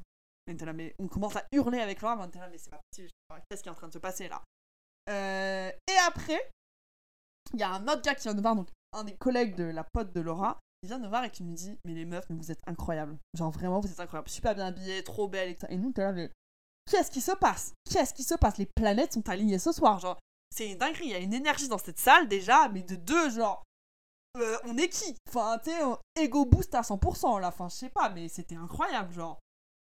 On 0.50 0.74
mais 0.74 0.96
on 0.98 1.08
commence 1.10 1.36
à 1.36 1.44
hurler 1.52 1.80
avec 1.82 2.02
Laura, 2.02 2.18
on 2.18 2.28
était 2.28 2.40
là, 2.40 2.48
mais 2.50 2.58
c'est 2.58 2.70
pas 2.70 2.80
possible. 2.90 3.10
Qu'est-ce 3.50 3.62
qui 3.62 3.68
est 3.68 3.72
en 3.72 3.76
train 3.76 3.90
de 3.90 3.94
se 3.94 3.98
passer 4.00 4.30
là? 4.30 4.42
Euh, 5.10 5.70
Et 5.92 5.98
après, 6.08 6.40
il 7.54 7.60
y 7.60 7.64
a 7.64 7.70
un 7.72 7.86
autre 7.88 8.02
gars 8.02 8.16
qui 8.16 8.24
vient 8.24 8.34
de 8.34 8.42
voir, 8.42 8.56
donc 8.56 8.70
un 8.94 9.04
des 9.04 9.16
collègues 9.18 9.56
de 9.56 9.66
la 9.66 9.84
pote 9.84 10.14
de 10.14 10.22
Laura, 10.22 10.58
il 10.84 10.88
vient 10.88 11.00
de 11.00 11.08
voir 11.08 11.24
et 11.24 11.32
qui 11.32 11.44
me 11.44 11.54
dit 11.56 11.78
Mais 11.86 11.94
les 11.94 12.06
meufs, 12.06 12.26
mais 12.30 12.36
vous 12.36 12.52
êtes 12.52 12.62
incroyables. 12.68 13.18
Genre 13.34 13.52
vraiment, 13.52 13.80
vous 13.80 13.92
êtes 13.92 14.00
incroyables. 14.00 14.30
Super 14.30 14.56
bien 14.56 14.68
habillés, 14.68 15.04
trop 15.04 15.28
belles. 15.28 15.50
Et, 15.50 15.74
et 15.74 15.78
nous, 15.78 15.92
t'es 15.92 16.02
là, 16.02 16.12
mais 16.12 16.30
qu'est-ce 16.90 17.12
qui 17.12 17.22
se 17.22 17.32
passe? 17.34 17.74
Qu'est-ce 17.90 18.14
qui 18.14 18.24
se 18.24 18.36
passe? 18.36 18.58
Les 18.58 18.68
planètes 18.68 19.14
sont 19.14 19.28
alignées 19.30 19.60
ce 19.60 19.72
soir. 19.72 20.00
Genre, 20.00 20.18
c'est 20.56 20.70
une 20.72 20.78
dinguerie. 20.78 21.06
Il 21.06 21.12
y 21.12 21.16
a 21.16 21.20
une 21.20 21.34
énergie 21.34 21.68
dans 21.68 21.78
cette 21.78 22.00
salle 22.00 22.28
déjà, 22.28 22.70
mais 22.70 22.84
de 22.84 22.96
deux, 22.96 23.30
genre. 23.30 23.64
euh, 24.38 24.58
on 24.66 24.78
est 24.78 24.90
qui? 24.90 25.16
Enfin, 25.30 25.60
tu 25.64 25.72
sais, 25.72 26.24
ego 26.24 26.46
boost 26.46 26.74
à 26.76 26.82
100% 26.82 27.40
là. 27.42 27.48
Enfin, 27.50 27.70
je 27.70 27.76
sais 27.76 27.90
pas, 27.90 28.10
mais 28.10 28.28
c'était 28.30 28.56
incroyable, 28.56 29.14
genre. 29.14 29.40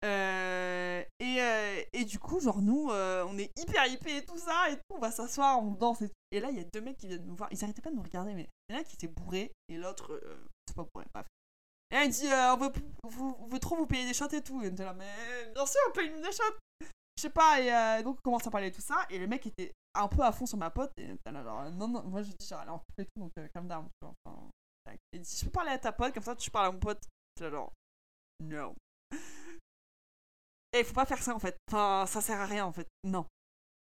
Euh, 0.04 1.04
et, 1.20 1.42
euh, 1.42 1.82
et 1.94 2.06
du 2.06 2.20
coup, 2.20 2.40
genre, 2.40 2.62
nous, 2.62 2.92
euh, 2.92 3.26
on 3.28 3.38
est 3.40 3.52
hyper 3.60 3.88
hypés 3.88 4.18
et 4.18 4.26
tout 4.26 4.38
ça, 4.38 4.70
et 4.70 4.76
tout, 4.76 4.96
on 4.96 5.00
va 5.00 5.10
s'asseoir, 5.10 5.64
on 5.64 5.72
danse 5.72 6.02
et 6.04 6.10
tout. 6.10 6.16
Et 6.32 6.40
là, 6.40 6.52
il 6.52 6.58
y 6.58 6.62
a 6.62 6.64
deux 6.64 6.82
mecs 6.82 6.98
qui 6.98 7.08
viennent 7.08 7.26
nous 7.26 7.36
voir. 7.36 7.50
Ils 7.52 7.64
arrêtaient 7.64 7.82
pas 7.82 7.90
de 7.90 7.96
nous 7.96 8.04
regarder, 8.04 8.36
mais 8.36 8.48
il 8.70 8.76
y 8.76 8.78
en 8.78 8.82
a 8.82 8.84
qui 8.84 8.94
était 8.96 9.08
bourré, 9.08 9.52
et 9.68 9.78
l'autre, 9.78 10.22
pas 10.76 10.84
bourré, 10.84 11.06
bref. 11.14 11.26
Et 11.92 11.98
il 12.06 12.10
dit, 12.10 12.28
euh, 12.28 12.54
on, 12.54 12.58
veut, 12.58 12.72
on 13.04 13.60
trop 13.60 13.76
vous 13.76 13.88
payer 13.88 14.06
des 14.06 14.14
shots 14.14 14.28
et 14.30 14.42
tout. 14.42 14.62
Et 14.62 14.70
on 14.70 14.72
était 14.72 14.84
là, 14.84 14.94
mais 14.94 15.52
bien 15.54 15.66
sûr, 15.66 15.82
paye-nous 15.94 16.22
des 16.22 16.32
shots. 16.32 16.44
Je 17.18 17.22
sais 17.22 17.30
pas, 17.30 17.62
et 17.62 17.74
euh, 17.74 18.04
donc 18.04 18.18
on 18.20 18.22
commence 18.24 18.46
à 18.46 18.52
parler 18.52 18.72
de 18.72 18.76
tout 18.76 18.82
ça, 18.82 19.06
et 19.10 19.18
le 19.18 19.26
mec 19.26 19.46
était 19.46 19.72
un 19.94 20.10
peu 20.10 20.22
à 20.22 20.34
fond 20.34 20.46
sur 20.46 20.58
ma 20.58 20.70
pote, 20.70 20.92
et 20.98 21.10
on 21.10 21.16
était 21.16 21.32
là, 21.32 21.44
genre, 21.44 21.72
non, 21.72 21.88
non, 21.88 22.04
moi 22.04 22.22
je 22.22 22.32
dis, 22.32 22.46
genre, 22.46 22.66
on 22.68 22.78
coupe 22.80 23.00
et 23.00 23.06
tout, 23.06 23.22
donc 23.22 23.32
euh, 23.40 23.48
calm 23.54 23.70
down, 23.70 23.86
tu 23.86 24.06
vois. 24.06 24.14
Enfin, 24.26 24.52
et 25.14 25.20
dit, 25.20 25.38
je 25.40 25.46
peux 25.46 25.52
parler 25.52 25.72
à 25.72 25.80
ta 25.80 25.94
pote, 25.94 26.14
comme 26.14 26.24
ça 26.24 26.36
tu 26.36 26.52
parles 26.52 26.68
à 26.68 26.72
mon 26.74 26.80
pote. 26.80 27.02
J'étais 27.38 27.50
là, 27.50 27.52
genre, 27.52 27.72
no. 28.42 28.76
Et 30.74 30.80
il 30.80 30.86
faut 30.86 30.94
pas 30.94 31.06
faire 31.06 31.24
ça 31.24 31.34
en 31.34 31.40
fait. 31.40 31.56
Enfin, 31.70 32.06
ça 32.06 32.20
sert 32.20 32.42
à 32.42 32.46
rien 32.46 32.66
en 32.66 32.74
fait. 32.74 32.88
Non. 33.06 33.26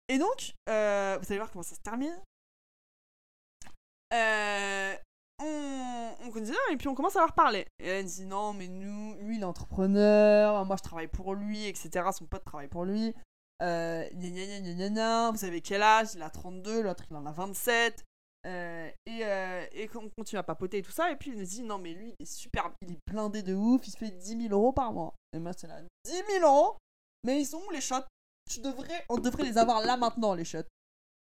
Et 0.07 0.17
donc, 0.17 0.55
euh, 0.67 1.19
vous 1.19 1.25
allez 1.27 1.37
voir 1.37 1.51
comment 1.51 1.61
ça 1.61 1.75
se 1.75 1.81
termine. 1.81 2.19
Euh, 4.13 4.97
on, 5.41 6.15
on 6.23 6.71
et 6.71 6.77
puis 6.77 6.87
on 6.87 6.95
commence 6.95 7.15
à 7.15 7.19
leur 7.19 7.33
parler. 7.33 7.65
Et 7.79 7.87
elle 7.87 8.05
dit 8.05 8.25
non, 8.25 8.53
mais 8.53 8.67
nous, 8.67 9.15
lui 9.21 9.37
il 9.37 9.41
est 9.41 9.45
entrepreneur, 9.45 10.65
moi 10.65 10.75
je 10.77 10.83
travaille 10.83 11.07
pour 11.07 11.33
lui, 11.35 11.65
etc. 11.65 12.09
Son 12.17 12.25
pote 12.25 12.43
travaille 12.45 12.67
pour 12.67 12.85
lui. 12.85 13.13
Euh, 13.61 14.07
vous 15.31 15.37
savez 15.37 15.61
quel 15.61 15.81
âge? 15.83 16.15
Il 16.15 16.23
a 16.23 16.29
32, 16.29 16.81
l'autre 16.81 17.03
il 17.09 17.15
en 17.15 17.25
a 17.25 17.31
27. 17.31 18.03
Euh, 18.47 18.89
et, 19.05 19.19
euh, 19.23 19.65
et 19.71 19.87
on 19.95 20.09
continue 20.09 20.39
à 20.39 20.43
papoter 20.43 20.79
et 20.79 20.81
tout 20.81 20.91
ça. 20.91 21.11
Et 21.11 21.15
puis 21.15 21.31
il 21.31 21.37
nous 21.37 21.45
dit 21.45 21.61
non, 21.61 21.77
mais 21.77 21.93
lui 21.93 22.15
il 22.19 22.23
est 22.23 22.31
super, 22.31 22.71
il 22.81 22.93
est 22.93 22.99
blindé 23.07 23.43
de 23.43 23.53
ouf, 23.53 23.87
il 23.87 23.91
se 23.91 23.97
fait 23.97 24.11
10 24.11 24.47
000 24.47 24.53
euros 24.53 24.73
par 24.73 24.91
mois. 24.91 25.13
Et 25.33 25.39
moi 25.39 25.53
c'est 25.53 25.67
là, 25.67 25.81
10 26.05 26.11
000 26.39 26.45
euros? 26.45 26.77
Mais 27.23 27.39
ils 27.39 27.45
sont 27.45 27.61
où 27.67 27.71
les 27.71 27.81
shots? 27.81 27.95
Tu 28.49 28.61
devrais, 28.61 29.05
On 29.09 29.17
devrait 29.17 29.43
les 29.43 29.57
avoir 29.57 29.81
là 29.81 29.95
maintenant, 29.95 30.33
les 30.33 30.45
shots. 30.45 30.63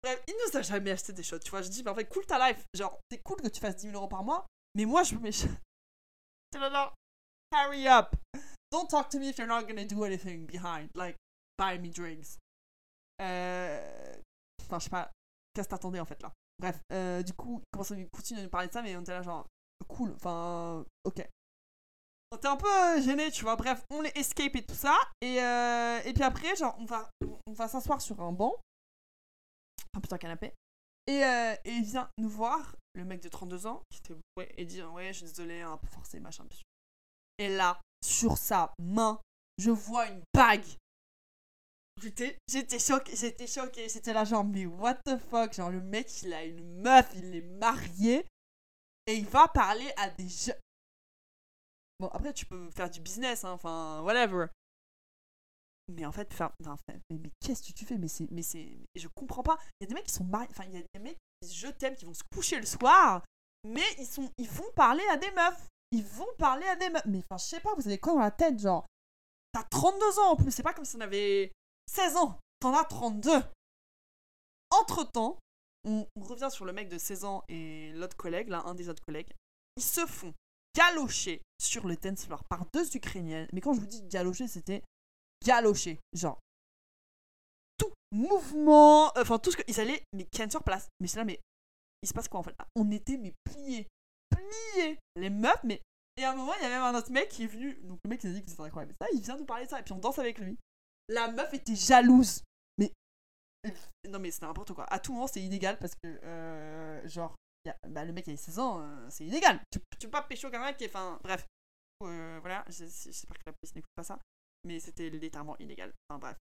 Bref, 0.05 0.23
il 0.29 0.35
nous 0.35 0.59
a 0.59 0.61
jamais 0.61 0.91
acheté 0.91 1.15
des 1.15 1.23
shots, 1.23 1.39
tu 1.39 1.51
vois. 1.51 1.63
Je 1.63 1.69
dis, 1.71 1.83
mais 1.83 1.91
en 1.91 1.95
fait, 1.95 2.05
cool 2.05 2.27
ta 2.27 2.39
life. 2.47 2.63
Genre, 2.75 3.01
c'est 3.11 3.23
cool 3.23 3.41
que 3.41 3.49
tu 3.49 3.59
fasses 3.59 3.77
10 3.77 3.87
000 3.89 3.95
euros 3.97 4.07
par 4.07 4.23
mois, 4.23 4.45
mais 4.75 4.85
moi 4.85 5.03
je 5.03 5.15
veux 5.15 5.21
mes 5.21 5.31
là. 6.53 6.93
Hurry 7.55 7.89
up. 7.89 8.15
Don't 8.71 8.87
talk 8.87 9.09
to 9.09 9.19
me 9.19 9.29
if 9.29 9.39
you're 9.39 9.49
not 9.49 9.63
gonna 9.67 9.87
do 9.87 10.05
anything 10.05 10.47
behind. 10.47 10.91
Like, 10.95 11.17
buy 11.59 11.79
me 11.79 11.89
drinks. 11.89 12.37
Euh. 13.23 14.15
Enfin, 14.63 14.79
je 14.79 14.85
sais 14.85 14.91
pas. 14.91 15.11
Qu'est-ce 15.55 15.69
que 15.69 15.71
t'attendais 15.71 16.01
en 16.01 16.05
fait 16.05 16.21
là? 16.23 16.33
Bref, 16.59 16.79
euh, 16.93 17.23
du 17.23 17.33
coup, 17.33 17.61
il 17.61 17.65
commence 17.73 17.93
à 17.93 17.97
nous- 17.97 18.09
continue 18.13 18.41
à 18.41 18.43
nous 18.43 18.51
parler 18.51 18.69
de 18.69 18.73
ça, 18.73 18.83
mais 18.83 18.95
on 18.97 19.01
était 19.01 19.13
là 19.13 19.23
genre, 19.23 19.47
cool, 19.89 20.13
enfin, 20.17 20.85
ok. 21.05 21.27
On 22.33 22.37
était 22.37 22.49
un 22.49 22.57
peu 22.57 22.67
euh, 22.69 23.01
gênés, 23.01 23.31
tu 23.31 23.45
vois. 23.45 23.57
Bref, 23.57 23.83
on 23.91 24.01
les 24.03 24.13
escape 24.17 24.57
et 24.57 24.65
tout 24.67 24.75
ça. 24.75 24.97
Et, 25.21 25.41
euh, 25.41 26.01
et 26.05 26.13
puis 26.13 26.23
après, 26.25 26.57
genre, 26.57 26.77
on 26.79 26.85
va, 26.85 27.09
on 27.47 27.53
va 27.53 27.69
s'asseoir 27.69 28.01
sur 28.01 28.21
un 28.21 28.33
banc. 28.33 28.57
Un 29.95 30.01
putain 30.01 30.19
canapé. 30.19 30.53
Et, 31.07 31.25
euh, 31.25 31.55
et 31.65 31.71
il 31.71 31.85
vient 31.85 32.09
nous 32.19 32.29
voir, 32.29 32.75
le 32.95 33.05
mec 33.05 33.21
de 33.23 33.29
32 33.29 33.67
ans, 33.67 33.83
qui 33.91 33.99
était 33.99 34.15
bourré, 34.15 34.53
et 34.57 34.65
dit 34.65 34.83
Ouais, 34.83 35.13
je 35.13 35.19
suis 35.19 35.27
désolé, 35.27 35.61
un 35.61 35.77
peu 35.77 35.87
forcé, 35.89 36.21
machin. 36.21 36.47
Et 37.39 37.49
là, 37.49 37.81
sur 38.05 38.39
sa 38.39 38.73
main, 38.79 39.21
je 39.59 39.71
vois 39.71 40.09
une 40.09 40.23
bague. 40.33 40.67
J'étais, 42.03 42.39
j'étais 42.49 42.79
choquée, 42.79 43.17
j'étais 43.17 43.47
choquée, 43.47 43.89
j'étais 43.89 44.13
là 44.13 44.25
genre, 44.25 44.45
mais 44.45 44.67
what 44.67 44.97
the 45.07 45.17
fuck, 45.17 45.55
genre 45.55 45.71
le 45.71 45.81
mec 45.81 46.23
il 46.23 46.35
a 46.35 46.45
une 46.45 46.81
meuf, 46.81 47.11
il 47.15 47.37
est 47.37 47.41
marié, 47.41 48.27
et 49.07 49.15
il 49.15 49.27
va 49.27 49.47
parler 49.49 49.91
à 49.97 50.11
des 50.11 50.29
jeunes. 50.29 50.59
Bon, 52.01 52.09
après 52.09 52.35
tu 52.35 52.47
peux 52.47 52.69
faire 52.71 52.91
du 52.91 53.01
business, 53.01 53.45
hein, 53.45 53.53
enfin, 53.53 54.03
whatever. 54.03 54.47
Mais 55.89 56.07
en 56.07 56.13
fait, 56.13 56.33
fait- 56.33 56.45
mais, 57.11 57.19
mais 57.19 57.31
qu'est-ce 57.41 57.63
que 57.63 57.73
tu 57.77 57.85
fais? 57.85 57.99
Mais 57.99 58.09
c'est, 58.09 58.27
mais 58.31 58.43
c'est, 58.43 58.79
je 58.95 59.09
comprends 59.09 59.43
pas. 59.43 59.59
Il 59.81 59.85
y 59.85 59.87
a 59.87 59.89
des 59.89 59.95
mecs 59.95 60.07
qui 60.07 60.13
sont 60.15 60.25
mariés, 60.25 60.49
enfin, 60.51 60.65
il 60.65 60.75
y 60.75 60.79
a 60.79 60.83
des 60.95 61.01
mecs 61.01 61.19
qui 61.43 61.49
disent 61.49 61.57
je 61.57 61.69
t'aime, 61.69 61.95
qui 61.95 62.05
vont 62.07 62.15
se 62.15 62.23
coucher 62.33 62.59
le 62.59 62.67
soir, 62.67 63.23
mais 63.65 63.85
ils 63.99 64.07
sont, 64.07 64.31
ils 64.39 64.49
vont 64.49 64.71
parler 64.75 65.05
à 65.11 65.17
des 65.17 65.31
meufs. 65.33 65.67
Ils 65.93 66.05
vont 66.05 66.27
parler 66.39 66.67
à 66.67 66.77
des 66.77 66.91
meufs. 66.91 67.05
Mais 67.07 67.19
enfin, 67.19 67.37
je 67.39 67.45
sais 67.45 67.61
pas, 67.61 67.75
vous 67.75 67.87
avez 67.87 67.99
quoi 67.99 68.15
dans 68.15 68.21
la 68.21 68.31
tête, 68.31 68.59
genre? 68.59 68.87
T'as 69.53 69.65
32 69.65 70.19
ans 70.21 70.31
en 70.33 70.37
plus, 70.37 70.51
c'est 70.51 70.63
pas 70.63 70.73
comme 70.73 70.85
si 70.85 70.97
on 70.97 71.01
avait 71.01 71.53
16 71.87 72.17
ans. 72.17 72.39
T'en 72.61 72.75
as 72.75 72.85
32. 72.85 73.31
Entre 74.71 75.05
temps, 75.05 75.39
on, 75.85 76.07
on 76.17 76.21
revient 76.23 76.49
sur 76.51 76.65
le 76.65 76.73
mec 76.73 76.89
de 76.89 76.99
16 76.99 77.25
ans 77.25 77.45
et 77.49 77.93
l'autre 77.93 78.17
collègue, 78.17 78.49
là, 78.49 78.63
un 78.67 78.75
des 78.75 78.89
autres 78.89 79.05
collègues. 79.05 79.33
Ils 79.77 79.83
se 79.83 80.05
font 80.07 80.33
galocher 80.77 81.43
sur 81.61 81.87
le 81.87 81.97
dance 81.97 82.25
floor 82.25 82.43
par 82.49 82.67
deux 82.73 82.97
Ukrainiennes. 82.97 83.49
Mais 83.53 83.61
quand 83.61 83.75
je 83.75 83.81
vous 83.81 83.87
dis 83.87 84.03
galocher, 84.09 84.49
c'était 84.49 84.83
galocher. 85.45 86.01
Genre, 86.13 86.39
tout 87.79 87.93
mouvement, 88.13 89.13
enfin 89.17 89.39
tout 89.39 89.51
ce 89.51 89.57
que. 89.57 89.63
Ils 89.69 89.81
allaient, 89.81 90.03
mais 90.13 90.27
Ken 90.33 90.51
sur 90.51 90.63
place. 90.63 90.89
Mais 91.01 91.09
c'est 91.09 91.19
là, 91.19 91.25
mais 91.25 91.41
il 92.03 92.09
se 92.09 92.15
passe 92.15 92.29
quoi 92.29 92.41
en 92.41 92.43
fait? 92.43 92.57
On 92.77 92.91
était, 92.91 93.17
mais 93.17 93.33
pliés. 93.45 93.87
Pliés 94.31 94.99
Les 95.17 95.31
meufs, 95.31 95.63
mais. 95.65 95.81
Et 96.17 96.25
à 96.25 96.33
un 96.33 96.37
moment, 96.37 96.55
il 96.55 96.63
y 96.63 96.67
a 96.67 96.69
même 96.69 96.83
un 96.83 96.97
autre 96.97 97.11
mec 97.11 97.29
qui 97.29 97.45
est 97.45 97.49
venu. 97.49 97.75
Donc 97.83 97.99
le 98.05 98.11
mec, 98.11 98.23
il 98.23 98.31
a 98.31 98.33
dit 98.35 98.43
que 98.43 98.51
c'était 98.51 98.63
incroyable. 98.63 98.95
Ça, 99.01 99.09
il 99.13 99.21
vient 99.21 99.37
nous 99.37 99.45
parler 99.45 99.65
de 99.65 99.71
ça, 99.71 99.81
et 99.81 99.83
puis 99.83 99.93
on 99.93 99.99
danse 99.99 100.19
avec 100.19 100.39
lui. 100.39 100.59
La 101.09 101.31
meuf 101.31 101.53
était 101.55 101.75
jalouse. 101.75 102.43
Mais. 102.79 102.93
Non, 104.09 104.19
mais 104.19 104.31
c'était 104.31 104.47
n'importe 104.47 104.75
quoi. 104.75 104.85
À 104.85 104.99
tout 104.99 105.13
moment, 105.13 105.27
c'est 105.27 105.43
illégal 105.43 105.79
parce 105.79 105.95
que, 105.95 106.07
euh, 106.07 107.09
genre, 107.09 107.35
bah, 107.89 108.05
le 108.05 108.13
mec, 108.13 108.27
il 108.27 108.35
a 108.35 108.37
16 108.37 108.59
ans, 108.59 108.81
euh, 108.81 109.07
c'est 109.11 109.25
illégal. 109.25 109.61
Tu, 109.73 109.81
tu 109.99 110.07
peux 110.07 110.13
pas 110.13 110.23
pécho 110.23 110.51
quelqu'un 110.51 110.73
qui. 110.75 110.87
Enfin, 110.87 111.19
bref. 111.23 111.47
Euh, 112.03 112.39
voilà, 112.41 112.65
j'espère 112.69 113.39
que 113.39 113.43
la 113.47 113.53
police 113.53 113.75
n'écoute 113.75 113.91
pas 113.97 114.03
ça. 114.03 114.19
Mais 114.65 114.81
c'était 114.81 115.11
littéralement 115.11 115.57
illégal. 115.59 115.93
Enfin, 116.09 116.19
bref. 116.19 116.37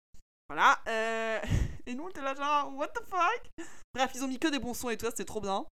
Voilà. 0.48 0.80
euh, 0.88 1.40
Et 1.86 1.96
nous, 1.96 2.04
on 2.04 2.10
était 2.10 2.22
là, 2.22 2.36
genre, 2.36 2.74
what 2.76 2.90
the 2.90 3.04
fuck? 3.06 3.50
Bref, 3.94 4.12
ils 4.16 4.24
ont 4.24 4.28
mis 4.28 4.40
que 4.40 4.48
des 4.48 4.60
bons 4.60 4.74
sons 4.74 4.90
et 4.90 4.98
tout 4.98 5.06
ça, 5.06 5.12
c'était 5.12 5.26
trop 5.26 5.42
bien. 5.42 5.66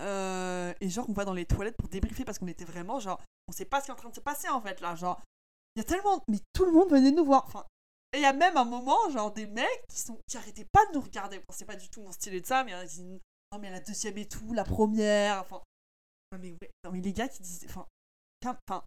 Euh, 0.00 0.72
Et 0.80 0.88
genre, 0.88 1.08
on 1.08 1.12
va 1.12 1.24
dans 1.24 1.34
les 1.34 1.46
toilettes 1.46 1.76
pour 1.76 1.88
débriefer 1.88 2.24
parce 2.24 2.38
qu'on 2.38 2.46
était 2.48 2.64
vraiment, 2.64 3.00
genre, 3.00 3.20
on 3.48 3.52
sait 3.52 3.64
pas 3.64 3.80
ce 3.80 3.86
qui 3.86 3.90
est 3.90 3.94
en 3.94 3.96
train 3.96 4.10
de 4.10 4.14
se 4.14 4.20
passer 4.20 4.48
en 4.48 4.60
fait, 4.60 4.80
là. 4.80 4.94
Genre, 4.94 5.20
il 5.74 5.80
y 5.80 5.82
a 5.82 5.84
tellement. 5.84 6.22
Mais 6.28 6.38
tout 6.52 6.64
le 6.64 6.72
monde 6.72 6.90
venait 6.90 7.12
nous 7.12 7.24
voir. 7.24 7.44
Enfin, 7.46 7.64
et 8.12 8.18
il 8.18 8.22
y 8.22 8.26
a 8.26 8.32
même 8.32 8.56
un 8.56 8.64
moment, 8.64 9.10
genre, 9.10 9.32
des 9.32 9.46
mecs 9.46 9.86
qui, 9.90 9.98
sont... 9.98 10.18
qui 10.26 10.36
arrêtaient 10.36 10.68
pas 10.72 10.84
de 10.86 10.92
nous 10.94 11.00
regarder. 11.00 11.38
Bon, 11.38 11.44
c'est 11.50 11.64
pas 11.66 11.76
du 11.76 11.88
tout 11.90 12.00
mon 12.02 12.12
style 12.12 12.34
et 12.34 12.40
de 12.40 12.46
ça, 12.46 12.64
mais 12.64 12.72
ils 12.72 12.88
disent, 12.88 13.20
non, 13.52 13.58
mais 13.58 13.70
la 13.70 13.80
deuxième 13.80 14.16
et 14.18 14.26
tout, 14.28 14.52
la 14.52 14.64
première. 14.64 15.40
Enfin, 15.40 15.62
non, 16.32 16.38
mais, 16.38 16.52
ouais, 16.52 16.70
non, 16.84 16.92
mais 16.92 17.00
les 17.00 17.12
gars 17.12 17.28
qui 17.28 17.42
disent. 17.42 17.66
Enfin, 17.68 17.86
enfin 18.44 18.82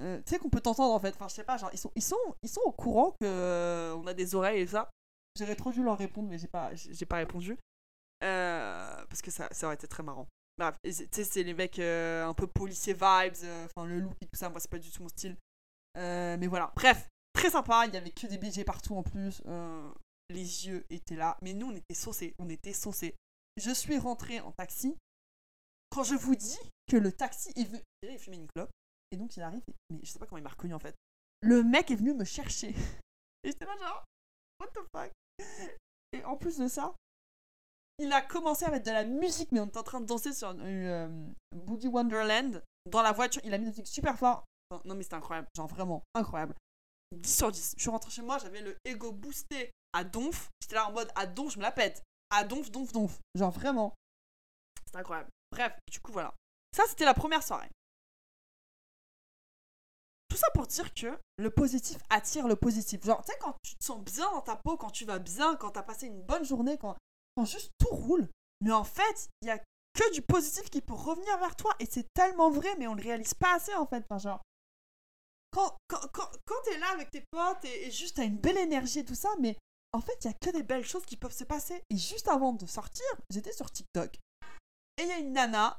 euh, 0.00 0.18
tu 0.18 0.30
sais 0.30 0.38
qu'on 0.38 0.50
peut 0.50 0.60
t'entendre 0.60 0.94
en 0.94 1.00
fait. 1.00 1.14
Enfin, 1.14 1.28
je 1.28 1.34
sais 1.34 1.44
pas, 1.44 1.56
genre, 1.56 1.70
ils 1.72 1.78
sont, 1.78 1.92
ils 1.94 2.02
sont, 2.02 2.16
ils 2.42 2.48
sont 2.48 2.60
au 2.64 2.72
courant 2.72 3.12
que 3.12 3.26
euh, 3.26 3.94
on 3.96 4.06
a 4.06 4.14
des 4.14 4.34
oreilles 4.34 4.60
et 4.60 4.66
ça. 4.66 4.90
J'aurais 5.38 5.56
trop 5.56 5.72
dû 5.72 5.82
leur 5.82 5.98
répondre, 5.98 6.28
mais 6.28 6.38
j'ai 6.38 6.48
pas, 6.48 6.74
j'ai 6.74 7.06
pas 7.06 7.16
répondu. 7.16 7.58
Euh, 8.24 9.04
parce 9.06 9.22
que 9.22 9.30
ça, 9.30 9.48
ça 9.52 9.66
aurait 9.66 9.74
été 9.74 9.86
très 9.86 10.02
marrant. 10.02 10.26
Bref, 10.58 10.74
tu 10.82 10.92
sais, 10.92 11.24
c'est 11.24 11.42
les 11.42 11.52
mecs 11.52 11.78
un 11.78 12.32
peu 12.34 12.46
policiers 12.46 12.94
vibes, 12.94 13.34
enfin 13.66 13.84
le 13.86 14.00
look 14.00 14.16
et 14.22 14.26
tout 14.26 14.36
ça, 14.36 14.48
moi 14.48 14.58
c'est 14.58 14.70
pas 14.70 14.78
du 14.78 14.90
tout 14.90 15.02
mon 15.02 15.08
style. 15.10 15.36
Mais 15.94 16.46
voilà, 16.46 16.72
bref, 16.74 17.08
très 17.34 17.50
sympa, 17.50 17.84
il 17.86 17.92
y 17.92 17.96
avait 17.98 18.10
que 18.10 18.26
des 18.26 18.38
BG 18.38 18.64
partout 18.64 18.96
en 18.96 19.02
plus. 19.02 19.42
les 20.30 20.66
yeux 20.66 20.86
étaient 20.88 21.16
là, 21.16 21.36
mais 21.42 21.52
nous 21.52 21.66
on 21.66 21.76
était 21.76 21.94
saucés, 21.94 22.34
on 22.38 22.48
était 22.48 22.72
saucés. 22.72 23.14
Je 23.58 23.70
suis 23.70 23.98
rentrée 23.98 24.40
en 24.40 24.52
taxi. 24.52 24.96
Quand 25.90 26.04
je 26.04 26.14
vous 26.14 26.34
dis 26.34 26.58
que 26.88 26.96
le 26.96 27.12
taxi 27.12 27.52
est 27.56 27.64
venu, 27.64 27.82
il 28.02 28.18
fumait 28.18 28.36
une 28.36 28.48
clope, 28.48 28.70
et 29.10 29.16
donc 29.16 29.36
il 29.36 29.42
arrive, 29.42 29.62
mais 29.90 30.00
je 30.02 30.10
sais 30.10 30.18
pas 30.18 30.26
comment 30.26 30.38
il 30.38 30.44
m'a 30.44 30.50
reconnu 30.50 30.74
en 30.74 30.78
fait. 30.78 30.94
Le 31.42 31.62
mec 31.62 31.90
est 31.90 31.96
venu 31.96 32.14
me 32.14 32.24
chercher. 32.24 32.68
Et 33.44 33.50
j'étais 33.50 33.64
là 33.64 33.76
genre, 33.76 34.04
what 34.60 34.68
the 34.68 34.80
fuck? 34.92 35.12
Et 36.12 36.24
en 36.24 36.36
plus 36.36 36.58
de 36.58 36.66
ça, 36.66 36.94
il 37.98 38.12
a 38.12 38.20
commencé 38.20 38.64
à 38.64 38.70
mettre 38.70 38.86
de 38.86 38.90
la 38.90 39.04
musique, 39.04 39.52
mais 39.52 39.60
on 39.60 39.66
était 39.66 39.78
en 39.78 39.82
train 39.82 40.00
de 40.00 40.06
danser 40.06 40.32
sur 40.32 40.50
une 40.50 40.60
euh, 40.60 41.08
Boogie 41.54 41.88
Wonderland 41.88 42.62
dans 42.90 43.02
la 43.02 43.12
voiture. 43.12 43.40
Il 43.44 43.54
a 43.54 43.58
mis 43.58 43.64
de 43.64 43.70
la 43.70 43.72
musique 43.72 43.86
super 43.86 44.18
fort. 44.18 44.44
Non 44.84 44.96
mais 44.96 45.04
c'était 45.04 45.14
incroyable, 45.14 45.48
genre 45.56 45.68
vraiment 45.68 46.02
incroyable. 46.14 46.54
10 47.12 47.36
sur 47.36 47.52
10. 47.52 47.74
Je 47.76 47.80
suis 47.80 47.90
rentrée 47.90 48.10
chez 48.10 48.22
moi, 48.22 48.38
j'avais 48.38 48.60
le 48.60 48.76
ego 48.84 49.12
boosté 49.12 49.70
à 49.92 50.02
donf. 50.02 50.50
J'étais 50.60 50.74
là 50.74 50.88
en 50.88 50.92
mode 50.92 51.10
à 51.14 51.26
donf, 51.26 51.52
je 51.52 51.58
me 51.58 51.62
la 51.62 51.70
pète. 51.70 52.02
À 52.30 52.42
donf, 52.42 52.70
donf, 52.70 52.92
donf. 52.92 53.20
Genre 53.36 53.52
vraiment. 53.52 53.94
C'était 54.84 54.98
incroyable. 54.98 55.30
Bref, 55.52 55.72
du 55.90 56.00
coup 56.00 56.12
voilà. 56.12 56.34
Ça 56.74 56.82
c'était 56.88 57.04
la 57.04 57.14
première 57.14 57.44
soirée. 57.44 57.70
Tout 60.36 60.42
ça 60.42 60.50
pour 60.52 60.66
dire 60.66 60.92
que 60.92 61.18
le 61.38 61.48
positif 61.48 61.96
attire 62.10 62.46
le 62.46 62.56
positif. 62.56 63.02
Genre, 63.02 63.24
tu 63.24 63.32
sais, 63.32 63.38
quand 63.40 63.56
tu 63.62 63.74
te 63.74 63.82
sens 63.82 64.04
bien 64.04 64.30
dans 64.32 64.42
ta 64.42 64.54
peau, 64.54 64.76
quand 64.76 64.90
tu 64.90 65.06
vas 65.06 65.18
bien, 65.18 65.56
quand 65.56 65.70
t'as 65.70 65.82
passé 65.82 66.08
une 66.08 66.20
bonne 66.20 66.44
journée, 66.44 66.76
quand, 66.76 66.94
quand 67.34 67.46
juste 67.46 67.70
tout 67.78 67.88
roule. 67.88 68.28
Mais 68.60 68.70
en 68.70 68.84
fait, 68.84 69.30
il 69.40 69.48
y 69.48 69.50
a 69.50 69.58
que 69.58 70.12
du 70.12 70.20
positif 70.20 70.68
qui 70.68 70.82
peut 70.82 70.92
revenir 70.92 71.38
vers 71.38 71.56
toi. 71.56 71.74
Et 71.78 71.86
c'est 71.86 72.06
tellement 72.12 72.50
vrai, 72.50 72.68
mais 72.78 72.86
on 72.86 72.92
le 72.92 73.02
réalise 73.02 73.32
pas 73.32 73.54
assez 73.54 73.74
en 73.76 73.86
fait. 73.86 74.04
Genre, 74.18 74.42
quand, 75.52 75.74
quand, 75.88 76.06
quand, 76.12 76.30
quand 76.44 76.62
t'es 76.64 76.76
là 76.76 76.90
avec 76.92 77.10
tes 77.10 77.24
potes 77.30 77.64
et, 77.64 77.86
et 77.86 77.90
juste 77.90 78.16
t'as 78.16 78.24
une 78.24 78.36
belle 78.36 78.58
énergie 78.58 78.98
et 78.98 79.04
tout 79.06 79.14
ça, 79.14 79.30
mais 79.40 79.56
en 79.94 80.02
fait, 80.02 80.18
il 80.20 80.26
y 80.26 80.30
a 80.30 80.34
que 80.34 80.50
des 80.50 80.62
belles 80.62 80.84
choses 80.84 81.06
qui 81.06 81.16
peuvent 81.16 81.32
se 81.32 81.44
passer. 81.44 81.82
Et 81.88 81.96
juste 81.96 82.28
avant 82.28 82.52
de 82.52 82.66
sortir, 82.66 83.06
j'étais 83.30 83.54
sur 83.54 83.70
TikTok. 83.70 84.18
Et 84.98 85.02
il 85.02 85.08
y 85.08 85.12
a 85.12 85.18
une 85.18 85.32
nana 85.32 85.78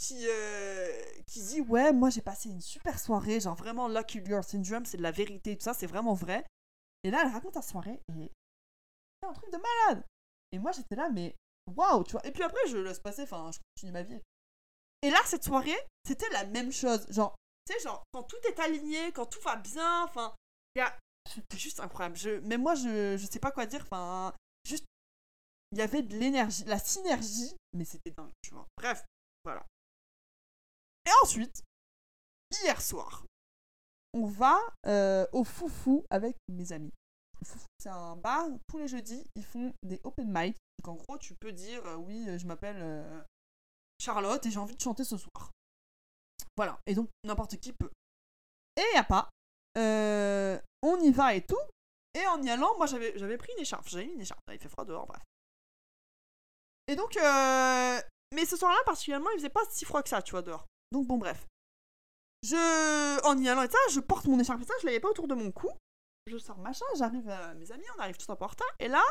qui, 0.00 0.26
euh, 0.26 1.02
qui 1.26 1.42
dit 1.42 1.60
Ouais, 1.60 1.92
moi 1.92 2.10
j'ai 2.10 2.22
passé 2.22 2.48
une 2.48 2.60
super 2.60 2.98
soirée, 2.98 3.40
genre 3.40 3.54
vraiment 3.54 3.86
Lucky 3.86 4.24
Girl 4.24 4.42
Syndrome, 4.42 4.86
c'est 4.86 4.96
de 4.96 5.02
la 5.02 5.10
vérité, 5.10 5.56
tout 5.56 5.64
ça, 5.64 5.74
c'est 5.74 5.86
vraiment 5.86 6.14
vrai. 6.14 6.44
Et 7.04 7.10
là, 7.10 7.20
elle 7.22 7.32
raconte 7.32 7.54
sa 7.54 7.62
soirée 7.62 8.00
et 8.08 8.32
c'est 9.22 9.28
un 9.28 9.32
truc 9.32 9.52
de 9.52 9.58
malade. 9.58 10.04
Et 10.52 10.58
moi 10.58 10.72
j'étais 10.72 10.96
là, 10.96 11.10
mais 11.10 11.36
waouh, 11.76 12.02
tu 12.04 12.12
vois. 12.12 12.26
Et 12.26 12.32
puis 12.32 12.42
après, 12.42 12.66
je 12.68 12.78
laisse 12.78 12.98
passer, 12.98 13.22
enfin, 13.22 13.50
je 13.52 13.58
continue 13.74 13.92
ma 13.92 14.02
vie. 14.02 14.20
Et 15.02 15.10
là, 15.10 15.18
cette 15.26 15.44
soirée, 15.44 15.78
c'était 16.06 16.28
la 16.30 16.44
même 16.46 16.72
chose. 16.72 17.06
Genre, 17.10 17.34
tu 17.66 17.74
sais, 17.74 17.80
genre, 17.80 18.02
quand 18.12 18.22
tout 18.24 18.36
est 18.48 18.58
aligné, 18.58 19.12
quand 19.12 19.26
tout 19.26 19.40
va 19.40 19.56
bien, 19.56 20.04
enfin, 20.04 20.34
il 20.74 20.80
y 20.80 20.82
a. 20.82 20.98
C'était 21.28 21.58
juste 21.58 21.80
incroyable. 21.80 22.16
Je... 22.16 22.40
Mais 22.40 22.56
moi, 22.56 22.74
je, 22.74 23.16
je 23.16 23.26
sais 23.26 23.38
pas 23.38 23.50
quoi 23.50 23.66
dire, 23.66 23.82
enfin, 23.82 24.34
juste. 24.66 24.84
Il 25.72 25.78
y 25.78 25.82
avait 25.82 26.02
de 26.02 26.16
l'énergie, 26.16 26.64
la 26.64 26.80
synergie, 26.80 27.54
mais 27.74 27.84
c'était 27.84 28.10
dingue, 28.10 28.32
tu 28.42 28.52
vois. 28.52 28.66
Bref, 28.76 29.04
voilà. 29.44 29.64
Et 31.10 31.24
ensuite, 31.24 31.64
hier 32.62 32.80
soir, 32.80 33.26
on 34.12 34.26
va 34.26 34.60
euh, 34.86 35.26
au 35.32 35.42
Foufou 35.42 36.04
avec 36.08 36.36
mes 36.48 36.70
amis. 36.70 36.92
C'est 37.78 37.88
un 37.88 38.14
bar, 38.16 38.46
tous 38.68 38.78
les 38.78 38.86
jeudis, 38.86 39.24
ils 39.34 39.44
font 39.44 39.72
des 39.82 40.00
open 40.04 40.30
mic. 40.30 40.56
Donc 40.78 40.88
en 40.88 40.94
gros, 41.02 41.18
tu 41.18 41.34
peux 41.34 41.52
dire 41.52 41.84
euh, 41.86 41.96
oui, 41.96 42.28
euh, 42.28 42.38
je 42.38 42.46
m'appelle 42.46 43.26
Charlotte 43.98 44.44
et 44.46 44.50
j'ai 44.52 44.58
envie 44.60 44.76
de 44.76 44.80
chanter 44.80 45.02
ce 45.02 45.16
soir. 45.16 45.50
Voilà, 46.56 46.78
et 46.86 46.94
donc 46.94 47.08
n'importe 47.24 47.56
qui 47.56 47.72
peut. 47.72 47.90
Et 48.76 48.94
y 48.94 48.98
a 48.98 49.04
pas. 49.04 49.30
on 49.76 51.00
y 51.00 51.10
va 51.10 51.34
et 51.34 51.44
tout. 51.44 51.56
Et 52.14 52.24
en 52.28 52.40
y 52.42 52.50
allant, 52.50 52.76
moi 52.76 52.86
j'avais 52.86 53.38
pris 53.38 53.52
une 53.56 53.62
écharpe. 53.62 53.88
J'avais 53.88 54.06
mis 54.06 54.12
une 54.12 54.20
écharpe. 54.20 54.40
Il 54.52 54.58
fait 54.60 54.68
froid 54.68 54.84
dehors, 54.84 55.06
bref. 55.06 55.22
Et 56.86 56.94
donc, 56.94 57.16
mais 58.32 58.44
ce 58.46 58.56
soir-là, 58.56 58.78
particulièrement, 58.84 59.30
il 59.30 59.38
faisait 59.38 59.48
pas 59.48 59.64
si 59.70 59.84
froid 59.84 60.02
que 60.02 60.08
ça, 60.08 60.22
tu 60.22 60.32
vois, 60.32 60.42
dehors. 60.42 60.66
Donc 60.92 61.06
bon, 61.06 61.18
bref. 61.18 61.46
Je, 62.42 63.22
en 63.26 63.36
y 63.38 63.48
allant 63.48 63.62
et 63.62 63.68
ça, 63.70 63.78
je 63.92 64.00
porte 64.00 64.26
mon 64.26 64.38
écharpe 64.38 64.62
et 64.62 64.64
ça, 64.64 64.74
je 64.80 64.86
l'avais 64.86 65.00
pas 65.00 65.10
autour 65.10 65.28
de 65.28 65.34
mon 65.34 65.52
cou. 65.52 65.68
Je 66.26 66.38
sors 66.38 66.58
machin, 66.58 66.86
j'arrive 66.96 67.28
à 67.28 67.54
mes 67.54 67.70
amis, 67.72 67.84
on 67.96 68.00
arrive 68.00 68.16
peu 68.16 68.32
en 68.44 68.46
retard. 68.46 68.74
Et 68.78 68.88
là, 68.88 69.02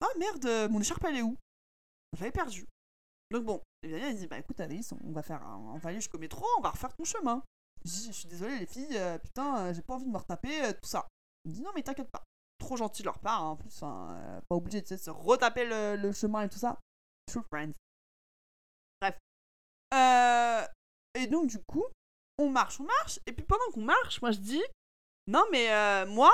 ah 0.00 0.08
merde, 0.18 0.70
mon 0.70 0.80
écharpe 0.80 1.04
elle 1.04 1.16
est 1.16 1.22
où? 1.22 1.36
Je 2.14 2.20
l'avais 2.20 2.32
perdue. 2.32 2.66
Donc 3.30 3.44
bon, 3.44 3.62
les 3.82 3.94
amis, 3.94 4.10
ils 4.10 4.16
disent, 4.16 4.28
bah 4.28 4.38
écoute 4.38 4.60
Alice, 4.60 4.92
on 4.92 5.12
va 5.12 5.22
faire, 5.22 5.42
un- 5.42 5.56
on 5.56 5.78
va 5.78 5.88
aller 5.88 5.98
jusqu'au 6.00 6.18
métro, 6.18 6.46
on 6.58 6.62
va 6.62 6.70
refaire 6.70 6.94
ton 6.94 7.04
chemin. 7.04 7.42
Je 7.84 7.90
dis, 7.90 8.06
je 8.06 8.12
suis 8.12 8.28
désolée 8.28 8.58
les 8.58 8.66
filles, 8.66 8.96
euh, 8.96 9.18
putain, 9.18 9.66
euh, 9.66 9.74
j'ai 9.74 9.82
pas 9.82 9.94
envie 9.94 10.04
de 10.06 10.10
me 10.10 10.18
retaper, 10.18 10.64
euh, 10.64 10.72
tout 10.72 10.88
ça. 10.88 11.08
Ils 11.44 11.48
me 11.50 11.54
disent, 11.54 11.64
non 11.64 11.72
mais 11.74 11.82
t'inquiète 11.82 12.10
pas. 12.10 12.22
Trop 12.58 12.76
gentil 12.76 13.02
de 13.02 13.06
leur 13.06 13.18
part, 13.18 13.42
hein, 13.42 13.50
en 13.50 13.56
plus, 13.56 13.80
euh, 13.82 14.40
pas 14.48 14.56
obligé 14.56 14.82
de 14.82 14.96
se 14.96 15.10
retaper 15.10 15.64
le, 15.64 15.96
le 15.96 16.12
chemin 16.12 16.42
et 16.42 16.48
tout 16.48 16.58
ça. 16.58 16.78
True 17.26 17.42
friends. 17.50 17.72
Bref. 19.00 19.18
Euh, 19.92 20.66
et 21.14 21.26
donc 21.26 21.48
du 21.48 21.58
coup, 21.62 21.84
on 22.38 22.50
marche, 22.50 22.80
on 22.80 22.84
marche, 22.84 23.20
et 23.26 23.32
puis 23.32 23.44
pendant 23.44 23.70
qu'on 23.72 23.82
marche, 23.82 24.20
moi 24.22 24.30
je 24.30 24.38
dis, 24.38 24.62
non 25.26 25.44
mais 25.50 25.72
euh, 25.72 26.06
moi, 26.06 26.32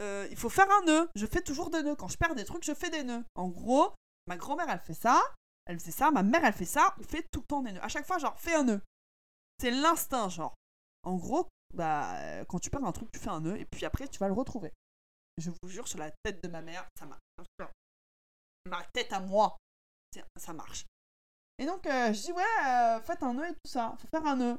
euh, 0.00 0.28
il 0.30 0.36
faut 0.36 0.50
faire 0.50 0.70
un 0.70 0.84
nœud. 0.84 1.08
Je 1.14 1.26
fais 1.26 1.40
toujours 1.40 1.70
des 1.70 1.82
nœuds. 1.82 1.96
Quand 1.96 2.08
je 2.08 2.18
perds 2.18 2.34
des 2.34 2.44
trucs, 2.44 2.64
je 2.64 2.74
fais 2.74 2.90
des 2.90 3.02
nœuds. 3.02 3.24
En 3.34 3.48
gros, 3.48 3.94
ma 4.26 4.36
grand-mère 4.36 4.68
elle 4.68 4.80
fait 4.80 4.94
ça, 4.94 5.22
elle 5.66 5.78
faisait 5.78 5.90
ça, 5.90 6.10
ma 6.10 6.22
mère 6.22 6.44
elle 6.44 6.52
fait 6.52 6.64
ça, 6.64 6.94
on 6.98 7.02
fait 7.02 7.26
tout 7.32 7.40
le 7.40 7.46
temps 7.46 7.62
des 7.62 7.72
nœuds. 7.72 7.82
À 7.82 7.88
chaque 7.88 8.06
fois, 8.06 8.18
genre, 8.18 8.38
fais 8.38 8.54
un 8.54 8.64
nœud. 8.64 8.80
C'est 9.60 9.70
l'instinct, 9.70 10.28
genre. 10.28 10.54
En 11.02 11.16
gros, 11.16 11.48
bah, 11.74 12.44
quand 12.46 12.58
tu 12.58 12.70
perds 12.70 12.84
un 12.84 12.92
truc, 12.92 13.10
tu 13.12 13.18
fais 13.18 13.30
un 13.30 13.40
nœud, 13.40 13.58
et 13.58 13.64
puis 13.64 13.84
après, 13.84 14.08
tu 14.08 14.18
vas 14.18 14.28
le 14.28 14.34
retrouver. 14.34 14.72
Je 15.38 15.50
vous 15.50 15.68
jure, 15.68 15.88
sur 15.88 15.98
la 15.98 16.10
tête 16.22 16.42
de 16.42 16.48
ma 16.48 16.62
mère, 16.62 16.86
ça 16.98 17.06
marche. 17.06 17.20
Ma 18.66 18.84
tête 18.92 19.12
à 19.12 19.20
moi, 19.20 19.56
ça 20.36 20.52
marche. 20.52 20.84
Et 21.58 21.66
donc, 21.66 21.86
euh, 21.86 22.12
je 22.12 22.22
dis, 22.22 22.32
ouais, 22.32 22.42
euh, 22.66 23.00
faites 23.00 23.22
un 23.22 23.34
nœud 23.34 23.46
et 23.48 23.52
tout 23.52 23.70
ça. 23.70 23.96
Faut 23.98 24.06
faire 24.08 24.24
un 24.26 24.36
nœud. 24.36 24.58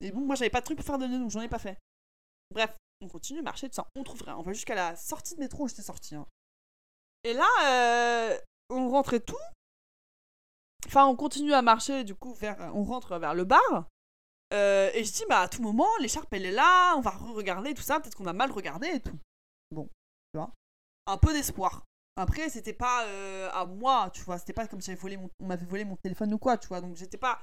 Et 0.00 0.12
bon, 0.12 0.20
moi, 0.20 0.36
j'avais 0.36 0.50
pas 0.50 0.60
de 0.60 0.64
truc 0.64 0.78
pour 0.78 0.86
faire 0.86 0.98
de 0.98 1.06
nœud, 1.06 1.18
donc 1.18 1.30
j'en 1.30 1.40
ai 1.40 1.48
pas 1.48 1.58
fait. 1.58 1.76
Bref, 2.52 2.76
on 3.00 3.08
continue 3.08 3.42
marcher, 3.42 3.68
tout 3.68 3.74
ça. 3.74 3.86
On 3.96 4.04
trouve 4.04 4.22
rien. 4.22 4.36
On 4.36 4.42
va 4.42 4.52
jusqu'à 4.52 4.74
la 4.74 4.94
sortie 4.96 5.34
de 5.34 5.40
métro 5.40 5.64
où 5.64 5.68
j'étais 5.68 5.82
sorti. 5.82 6.14
hein. 6.14 6.26
Et 7.24 7.32
là, 7.34 7.48
euh, 7.64 8.38
on 8.70 8.88
rentre 8.88 9.14
et 9.14 9.20
tout. 9.20 9.36
Enfin, 10.86 11.06
on 11.06 11.16
continue 11.16 11.52
à 11.52 11.62
marcher, 11.62 12.04
du 12.04 12.14
coup, 12.14 12.36
on 12.72 12.84
rentre 12.84 13.18
vers 13.18 13.34
le 13.34 13.44
bar. 13.44 13.88
Et 14.52 15.02
je 15.04 15.12
dis, 15.12 15.24
bah, 15.28 15.40
à 15.40 15.48
tout 15.48 15.60
moment, 15.60 15.88
l'écharpe, 16.00 16.32
elle 16.32 16.46
est 16.46 16.52
là, 16.52 16.94
on 16.96 17.00
va 17.00 17.10
regarder 17.10 17.74
tout 17.74 17.82
ça, 17.82 18.00
peut-être 18.00 18.14
qu'on 18.14 18.26
a 18.26 18.32
mal 18.32 18.52
regardé 18.52 18.86
et 18.88 19.00
tout. 19.00 19.18
Bon, 19.72 19.86
tu 20.32 20.38
vois. 20.38 20.52
Un 21.06 21.18
peu 21.18 21.32
d'espoir. 21.32 21.84
Après, 22.18 22.48
c'était 22.50 22.72
pas 22.72 23.06
euh, 23.06 23.48
à 23.52 23.64
moi, 23.64 24.10
tu 24.12 24.22
vois, 24.22 24.38
c'était 24.38 24.52
pas 24.52 24.66
comme 24.66 24.80
si 24.80 24.94
volé 24.94 25.16
mon... 25.16 25.30
on 25.40 25.46
m'avait 25.46 25.66
volé 25.66 25.84
mon 25.84 25.96
téléphone 25.96 26.34
ou 26.34 26.38
quoi, 26.38 26.58
tu 26.58 26.68
vois, 26.68 26.80
donc 26.80 26.96
j'étais 26.96 27.18
pas... 27.18 27.42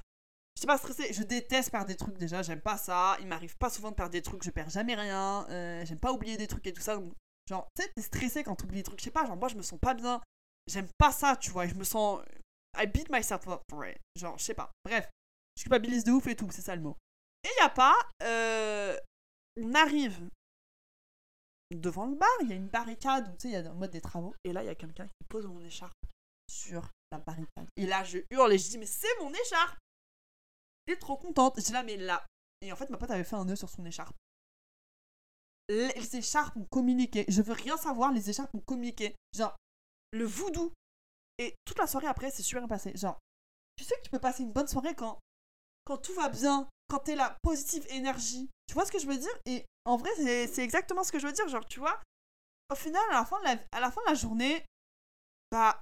J'étais 0.55 0.67
pas 0.67 0.77
stressée, 0.77 1.11
je 1.11 1.23
déteste 1.23 1.71
perdre 1.71 1.87
des 1.87 1.95
trucs 1.95 2.17
déjà, 2.17 2.41
j'aime 2.41 2.61
pas 2.61 2.77
ça, 2.77 3.17
il 3.19 3.27
m'arrive 3.27 3.57
pas 3.57 3.69
souvent 3.69 3.91
de 3.91 3.95
perdre 3.95 4.11
des 4.11 4.21
trucs, 4.21 4.43
je 4.43 4.51
perds 4.51 4.69
jamais 4.69 4.95
rien, 4.95 5.45
euh, 5.49 5.83
j'aime 5.85 5.99
pas 5.99 6.13
oublier 6.13 6.37
des 6.37 6.47
trucs 6.47 6.65
et 6.67 6.73
tout 6.73 6.81
ça, 6.81 6.97
Genre, 7.47 7.67
tu 7.75 7.83
sais, 7.83 7.91
t'es 7.95 8.01
stressé 8.01 8.43
quand 8.43 8.55
t'oublies 8.55 8.77
des 8.77 8.83
trucs. 8.83 8.99
Je 8.99 9.05
sais 9.05 9.11
pas, 9.11 9.25
genre, 9.25 9.37
moi, 9.37 9.49
je 9.49 9.55
me 9.55 9.61
sens 9.61 9.79
pas 9.79 9.93
bien. 9.93 10.21
J'aime 10.67 10.87
pas 10.97 11.11
ça, 11.11 11.35
tu 11.35 11.51
vois. 11.51 11.67
Je 11.67 11.75
me 11.75 11.83
sens. 11.83 12.21
I 12.77 12.87
beat 12.87 13.09
myself 13.09 13.47
up 13.47 13.61
for 13.69 13.85
it. 13.85 13.97
Genre, 14.15 14.37
je 14.37 14.43
sais 14.43 14.53
pas. 14.53 14.71
Bref, 14.83 15.07
je 15.57 15.63
culpabilise 15.63 16.03
de 16.03 16.11
ouf 16.11 16.27
et 16.27 16.35
tout, 16.35 16.49
c'est 16.51 16.61
ça 16.61 16.75
le 16.75 16.81
mot. 16.81 16.97
Et 17.43 17.61
y 17.61 17.63
a 17.63 17.69
pas. 17.69 17.95
euh, 18.23 18.97
on 19.61 19.73
arrive 19.73 20.19
devant 21.71 22.05
le 22.05 22.15
bar, 22.15 22.29
il 22.41 22.49
y 22.49 22.53
a 22.53 22.55
une 22.55 22.67
barricade 22.67 23.35
tu 23.37 23.43
sais, 23.43 23.49
il 23.49 23.53
y 23.53 23.67
a 23.67 23.71
en 23.71 23.75
mode 23.75 23.91
des 23.91 24.01
travaux. 24.01 24.35
Et 24.43 24.53
là, 24.53 24.63
il 24.63 24.67
y 24.67 24.69
a 24.69 24.75
quelqu'un 24.75 25.07
qui 25.07 25.27
pose 25.27 25.47
mon 25.47 25.61
écharpe 25.61 25.93
sur 26.47 26.91
la 27.11 27.19
barricade. 27.19 27.67
Et 27.75 27.87
là, 27.87 28.03
je 28.03 28.19
hurle 28.29 28.53
et 28.53 28.57
je 28.57 28.69
dis, 28.69 28.77
mais 28.77 28.85
c'est 28.85 29.19
mon 29.19 29.33
écharpe 29.33 29.77
J'étais 30.87 30.99
trop 30.99 31.17
contente. 31.17 31.55
Je 31.57 31.65
dis 31.65 31.71
là, 31.71 31.83
mais 31.83 31.97
là. 31.97 32.25
Et 32.61 32.71
en 32.71 32.75
fait, 32.75 32.89
ma 32.89 32.97
pote 32.97 33.11
avait 33.11 33.23
fait 33.23 33.35
un 33.35 33.45
nœud 33.45 33.55
sur 33.55 33.69
son 33.69 33.85
écharpe. 33.85 34.15
Les 35.69 36.15
écharpes 36.15 36.55
ont 36.57 36.65
communiqué. 36.65 37.25
Je 37.27 37.41
veux 37.41 37.53
rien 37.53 37.77
savoir, 37.77 38.11
les 38.11 38.29
écharpes 38.29 38.53
ont 38.53 38.61
communiqué. 38.61 39.15
Genre, 39.33 39.55
le 40.11 40.25
voodoo. 40.25 40.73
Et 41.37 41.55
toute 41.65 41.79
la 41.79 41.87
soirée 41.87 42.07
après, 42.07 42.31
c'est 42.31 42.43
super 42.43 42.61
bien 42.61 42.67
passé. 42.67 42.95
Genre, 42.95 43.19
tu 43.75 43.83
sais 43.83 43.95
que 43.97 44.03
tu 44.03 44.09
peux 44.09 44.19
passer 44.19 44.43
une 44.43 44.53
bonne 44.53 44.67
soirée 44.67 44.95
quand, 44.95 45.19
quand 45.85 45.97
tout 45.97 46.13
va 46.13 46.29
bien, 46.29 46.69
quand 46.87 46.99
t'es 46.99 47.15
la 47.15 47.37
positive 47.41 47.85
énergie. 47.89 48.49
Tu 48.67 48.73
vois 48.73 48.85
ce 48.85 48.91
que 48.91 48.99
je 48.99 49.07
veux 49.07 49.17
dire? 49.17 49.37
Et 49.45 49.65
en 49.85 49.97
vrai, 49.97 50.09
c'est 50.47 50.63
exactement 50.63 51.03
ce 51.03 51.11
que 51.11 51.19
je 51.19 51.27
veux 51.27 51.33
dire. 51.33 51.47
Genre, 51.47 51.65
tu 51.65 51.79
vois, 51.79 52.01
au 52.71 52.75
final, 52.75 53.01
à 53.11 53.13
la 53.13 53.25
fin 53.25 53.39
de 53.39 53.45
la, 53.45 53.57
à 53.71 53.79
la, 53.79 53.91
fin 53.91 54.01
de 54.01 54.09
la 54.09 54.15
journée, 54.15 54.65
bah, 55.51 55.81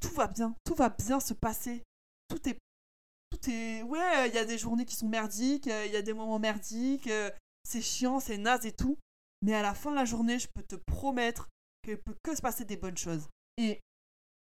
tout 0.00 0.14
va 0.14 0.26
bien. 0.26 0.54
Tout 0.64 0.74
va 0.74 0.90
bien 0.90 1.20
se 1.20 1.34
passer. 1.34 1.82
Tout 2.28 2.48
est. 2.48 2.58
Tout 3.30 3.50
est. 3.50 3.82
Ouais, 3.82 4.28
il 4.28 4.34
y 4.34 4.38
a 4.38 4.44
des 4.44 4.58
journées 4.58 4.84
qui 4.84 4.96
sont 4.96 5.08
merdiques, 5.08 5.66
il 5.66 5.92
y 5.92 5.96
a 5.96 6.02
des 6.02 6.12
moments 6.12 6.38
merdiques, 6.38 7.08
euh, 7.08 7.30
c'est 7.64 7.82
chiant, 7.82 8.20
c'est 8.20 8.38
naze 8.38 8.66
et 8.66 8.72
tout. 8.72 8.98
Mais 9.42 9.54
à 9.54 9.62
la 9.62 9.74
fin 9.74 9.90
de 9.90 9.96
la 9.96 10.04
journée, 10.04 10.38
je 10.38 10.48
peux 10.54 10.62
te 10.62 10.76
promettre 10.76 11.48
qu'il 11.82 11.98
peut 11.98 12.16
que 12.22 12.34
se 12.34 12.40
passer 12.40 12.64
des 12.64 12.76
bonnes 12.76 12.96
choses. 12.96 13.28
Et 13.58 13.80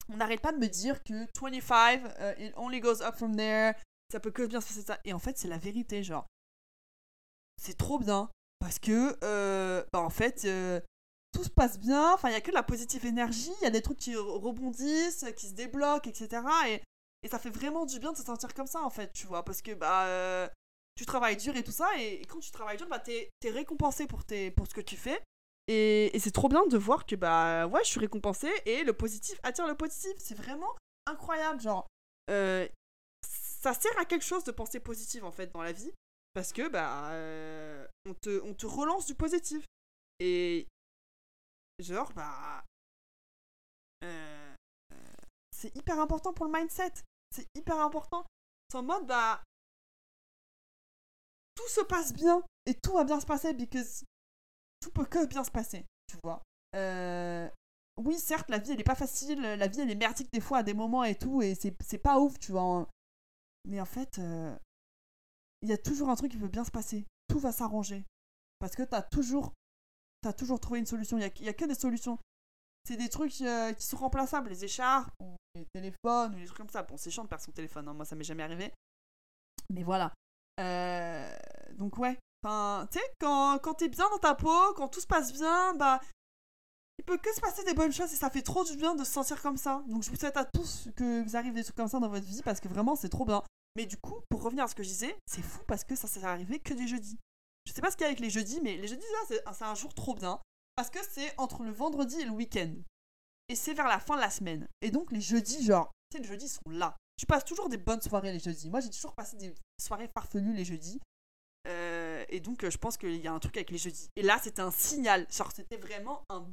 on 0.09 0.17
n'arrête 0.17 0.41
pas 0.41 0.53
de 0.53 0.59
me 0.59 0.67
dire 0.67 1.03
que 1.03 1.27
25, 1.41 2.03
euh, 2.19 2.35
it 2.39 2.53
only 2.57 2.81
goes 2.81 3.01
up 3.01 3.17
from 3.17 3.37
there, 3.37 3.75
ça 4.13 4.21
peut 4.21 4.31
que 4.31 4.43
bien 4.43 4.61
se 4.61 4.69
passer 4.69 4.83
ça. 4.83 4.99
Et 5.05 5.13
en 5.15 5.19
fait, 5.19 5.39
c'est 5.39 5.49
la 5.49 5.57
vérité, 5.57 6.03
genre. 6.03 6.27
C'est 7.61 7.79
trop 7.79 7.99
bien. 7.99 8.31
Parce 8.59 8.79
que, 8.79 9.17
euh, 9.25 9.83
bah 9.93 10.01
en 10.01 10.11
fait, 10.11 10.45
euh, 10.45 10.81
tout 11.33 11.43
se 11.43 11.51
passe 11.51 11.79
bien. 11.79 12.13
Enfin, 12.13 12.29
il 12.29 12.33
n'y 12.33 12.37
a 12.37 12.43
que 12.43 12.51
de 12.51 12.55
la 12.55 12.63
positive 12.63 13.07
énergie. 13.07 13.51
Il 13.61 13.65
y 13.65 13.67
a 13.67 13.71
des 13.71 13.81
trucs 13.81 13.99
qui 13.99 14.15
rebondissent, 14.15 15.25
qui 15.37 15.49
se 15.49 15.55
débloquent, 15.55 16.11
etc. 16.11 16.43
Et, 16.69 16.83
et 17.23 17.29
ça 17.29 17.39
fait 17.39 17.51
vraiment 17.51 17.87
du 17.87 17.99
bien 17.99 18.13
de 18.13 18.19
se 18.19 18.23
sentir 18.23 18.53
comme 18.53 18.67
ça, 18.67 18.83
en 18.83 18.91
fait, 18.91 19.13
tu 19.13 19.27
vois. 19.27 19.45
Parce 19.45 19.63
que, 19.63 19.73
bah, 19.73 20.07
euh, 20.07 20.47
tu 20.95 21.07
travailles 21.07 21.39
dur 21.39 21.57
et 21.57 21.65
tout 21.65 21.73
ça. 21.73 21.89
Et, 21.99 22.21
quand 22.29 22.39
tu 22.39 22.51
travailles 22.51 22.77
dur, 22.77 22.89
bah, 22.89 22.99
t'es 22.99 23.31
es 23.43 23.51
récompensé 23.51 24.07
pour, 24.07 24.25
tes, 24.25 24.51
pour 24.51 24.67
ce 24.67 24.75
que 24.75 24.83
tu 24.83 24.97
fais. 24.97 25.23
Et, 25.69 26.13
c'est 26.19 26.33
trop 26.33 26.51
bien 26.51 26.67
de 26.67 26.77
voir 26.77 27.07
que, 27.07 27.17
bah, 27.17 27.67
ouais, 27.67 27.81
je 27.83 27.89
suis 27.89 28.01
récompensée. 28.01 28.53
Et 28.67 28.85
le 28.85 28.93
positif 28.93 29.41
attire 29.43 29.67
le 29.67 29.75
positif. 29.75 30.13
C'est 30.19 30.37
vraiment 30.37 30.77
incroyable. 31.07 31.63
Genre, 31.63 31.87
euh, 32.31 32.69
ça 33.63 33.75
sert 33.75 33.97
à 33.99 34.05
quelque 34.05 34.25
chose 34.25 34.45
de 34.45 34.51
penser 34.51 34.81
positif, 34.81 35.23
en 35.23 35.31
fait, 35.31 35.53
dans 35.53 35.63
la 35.63 35.73
vie. 35.73 35.93
Parce 36.35 36.53
que, 36.53 36.69
bah, 36.69 37.13
euh, 37.13 37.87
on, 38.07 38.15
te, 38.15 38.41
on 38.43 38.55
te 38.55 38.67
relance 38.67 39.07
du 39.07 39.15
positif. 39.15 39.65
Et, 40.19 40.67
genre, 41.79 42.13
bah, 42.15 42.65
euh, 44.05 44.55
euh, 44.93 44.97
c'est 45.53 45.75
hyper 45.77 46.01
important 46.01 46.33
pour 46.33 46.47
le 46.47 46.53
mindset. 46.53 46.93
C'est 47.31 47.47
hyper 47.55 47.79
important. 47.79 48.27
C'est 48.69 48.79
en 48.79 48.83
mode, 48.83 49.07
bah, 49.07 49.43
tout 51.55 51.69
se 51.69 51.83
passe 51.83 52.13
bien 52.13 52.43
et 52.67 52.75
tout 52.75 52.95
va 52.95 53.05
bien 53.05 53.21
se 53.21 53.27
passer 53.27 53.53
because 53.53 54.05
tout 54.81 54.91
peut 54.91 55.05
que 55.05 55.27
bien 55.27 55.45
se 55.45 55.51
passer, 55.51 55.87
tu 56.09 56.17
vois. 56.25 56.43
Oui, 57.99 58.19
certes, 58.19 58.49
la 58.49 58.59
vie 58.59 58.73
elle 58.73 58.81
est 58.81 58.85
pas 58.85 58.95
facile, 58.95 59.41
la 59.43 59.69
vie 59.69 59.81
elle 59.81 59.91
est 59.91 59.95
merdique 59.95 60.33
des 60.33 60.41
fois 60.41 60.59
à 60.59 60.63
des 60.63 60.73
moments 60.73 61.05
et 61.05 61.15
tout, 61.15 61.43
et 61.43 61.55
c'est 61.55 61.99
pas 61.99 62.19
ouf, 62.19 62.39
tu 62.39 62.53
vois. 62.53 62.89
Mais 63.65 63.81
en 63.81 63.87
fait, 63.87 64.19
euh, 64.19 64.57
il 65.63 65.69
y 65.69 65.73
a 65.73 65.79
toujours 65.79 66.09
un 66.11 66.17
truc 66.17 66.33
qui 66.33 66.39
peut 66.39 66.49
bien 66.49 66.65
se 66.65 66.71
passer. 66.71 67.07
Tout 67.29 67.39
va 67.39 67.53
s'arranger. 67.53 68.05
Parce 68.59 68.75
que 68.75 68.83
t'as 68.83 69.03
toujours, 69.03 69.53
as 70.27 70.33
toujours 70.33 70.61
trouvé 70.61 70.81
une 70.81 70.87
solution. 70.87 71.19
Il 71.19 71.23
y 71.23 71.49
a, 71.49 71.51
a 71.51 71.55
que 71.55 71.65
des 71.65 71.75
solutions. 71.75 72.19
C'est 72.85 72.97
des 72.97 73.09
trucs 73.09 73.41
euh, 73.43 73.73
qui 73.73 73.87
sont 73.87 73.97
remplaçables, 73.97 74.49
les 74.49 74.65
écharpes, 74.65 75.15
les 75.55 75.67
téléphones, 75.73 76.35
les 76.37 76.47
trucs 76.47 76.59
comme 76.59 76.69
ça. 76.69 76.83
Bon, 76.83 76.97
c'est 76.97 77.11
chiant 77.11 77.23
de 77.23 77.29
perdre 77.29 77.45
son 77.45 77.53
téléphone, 77.53 77.87
hein. 77.87 77.95
moi 77.95 78.05
ça 78.05 78.17
m'est 78.17 78.25
jamais 78.25 78.43
arrivé. 78.43 78.73
Mais 79.71 79.85
voilà. 79.85 80.13
Euh, 80.61 81.37
donc 81.75 81.97
ouais. 81.99 82.19
Enfin, 82.45 82.89
tu 82.91 82.99
sais, 82.99 83.05
quand, 83.21 83.61
quand 83.63 83.75
t'es 83.75 83.89
bien 83.89 84.09
dans 84.11 84.19
ta 84.19 84.35
peau, 84.35 84.75
quand 84.75 84.89
tout 84.89 85.01
se 85.01 85.07
passe 85.07 85.33
bien, 85.33 85.75
bah, 85.75 86.01
il 86.99 87.05
peut 87.05 87.19
que 87.19 87.33
se 87.33 87.41
passer 87.41 87.63
des 87.65 87.75
bonnes 87.75 87.93
choses 87.93 88.13
et 88.13 88.17
ça 88.17 88.31
fait 88.31 88.43
trop 88.43 88.65
du 88.65 88.77
bien 88.77 88.95
de 88.95 89.05
se 89.05 89.13
sentir 89.13 89.41
comme 89.41 89.57
ça. 89.57 89.85
Donc 89.87 90.03
je 90.03 90.11
vous 90.11 90.17
souhaite 90.17 90.37
à 90.37 90.45
tous 90.45 90.89
que 90.97 91.23
vous 91.23 91.37
arrivez 91.37 91.55
des 91.55 91.65
trucs 91.65 91.77
comme 91.77 91.89
ça 91.89 92.01
dans 92.01 92.09
votre 92.09 92.27
vie 92.27 92.43
parce 92.43 92.61
que 92.61 92.69
vraiment 92.69 92.97
c'est 92.97 93.09
trop 93.09 93.25
bien. 93.25 93.43
Mais 93.77 93.87
du 93.87 93.97
coup, 93.97 94.21
pour 94.29 94.43
revenir 94.43 94.65
à 94.65 94.69
ce 94.69 94.75
que 94.75 94.83
je 94.83 94.89
disais, 94.89 95.17
c'est 95.27 95.43
fou 95.43 95.61
parce 95.67 95.85
que 95.85 95.97
ça 95.97 96.09
s'est 96.09 96.25
arrivé 96.25 96.59
que 96.59 96.75
des 96.75 96.87
jeudis. 96.87 97.19
Je 97.67 97.73
sais 97.73 97.81
pas 97.81 97.91
ce 97.91 97.97
qu'il 97.97 98.03
y 98.03 98.07
a 98.07 98.09
avec 98.09 98.21
les 98.21 98.31
jeudis, 98.31 98.61
mais 98.61 98.77
les 98.77 98.89
jeudis, 98.89 99.05
c'est 99.29 99.65
un 99.65 99.75
jour 99.75 99.95
trop 99.95 100.15
bien. 100.15 100.41
Parce 100.77 100.91
que 100.91 100.99
c'est 101.11 101.39
entre 101.39 101.63
le 101.63 101.71
vendredi 101.71 102.21
et 102.21 102.25
le 102.25 102.31
week-end. 102.31 102.75
Et 103.49 103.55
c'est 103.55 103.75
vers 103.75 103.89
la 103.89 104.01
fin 104.01 104.17
de 104.17 104.21
la 104.21 104.31
semaine. 104.31 104.69
Et 104.81 104.91
donc 104.91 105.13
les 105.13 105.21
jeudis, 105.21 105.65
genre, 105.65 105.91
tu 106.11 106.17
sais, 106.17 106.23
les 106.23 106.29
jeudis 106.29 106.49
sont 106.49 106.71
là. 106.71 106.97
Tu 107.19 107.27
passes 107.27 107.45
toujours 107.45 107.69
des 107.69 107.77
bonnes 107.77 108.01
soirées 108.01 108.33
les 108.33 108.41
jeudis. 108.41 108.71
Moi, 108.71 108.81
j'ai 108.81 108.91
toujours 108.91 109.15
passé 109.15 109.37
des 109.37 109.55
soirées 109.81 110.11
farfelues 110.15 110.55
les 110.55 110.65
jeudis. 110.65 111.01
Euh, 111.69 112.25
et 112.29 112.41
donc, 112.41 112.65
euh, 112.65 112.71
je 112.71 112.79
pense 112.79 112.97
qu'il 112.97 113.17
y 113.17 113.29
a 113.29 113.33
un 113.33 113.39
truc 113.39 113.57
avec 113.57 113.71
les 113.71 113.79
jeudis. 113.79 114.09
Et 114.17 114.23
là, 114.23 114.39
c'était 114.43 114.63
un 114.63 114.71
signal. 114.71 115.27
Genre, 115.31 115.51
c'était 115.55 115.77
vraiment 115.77 116.25
un. 116.31 116.49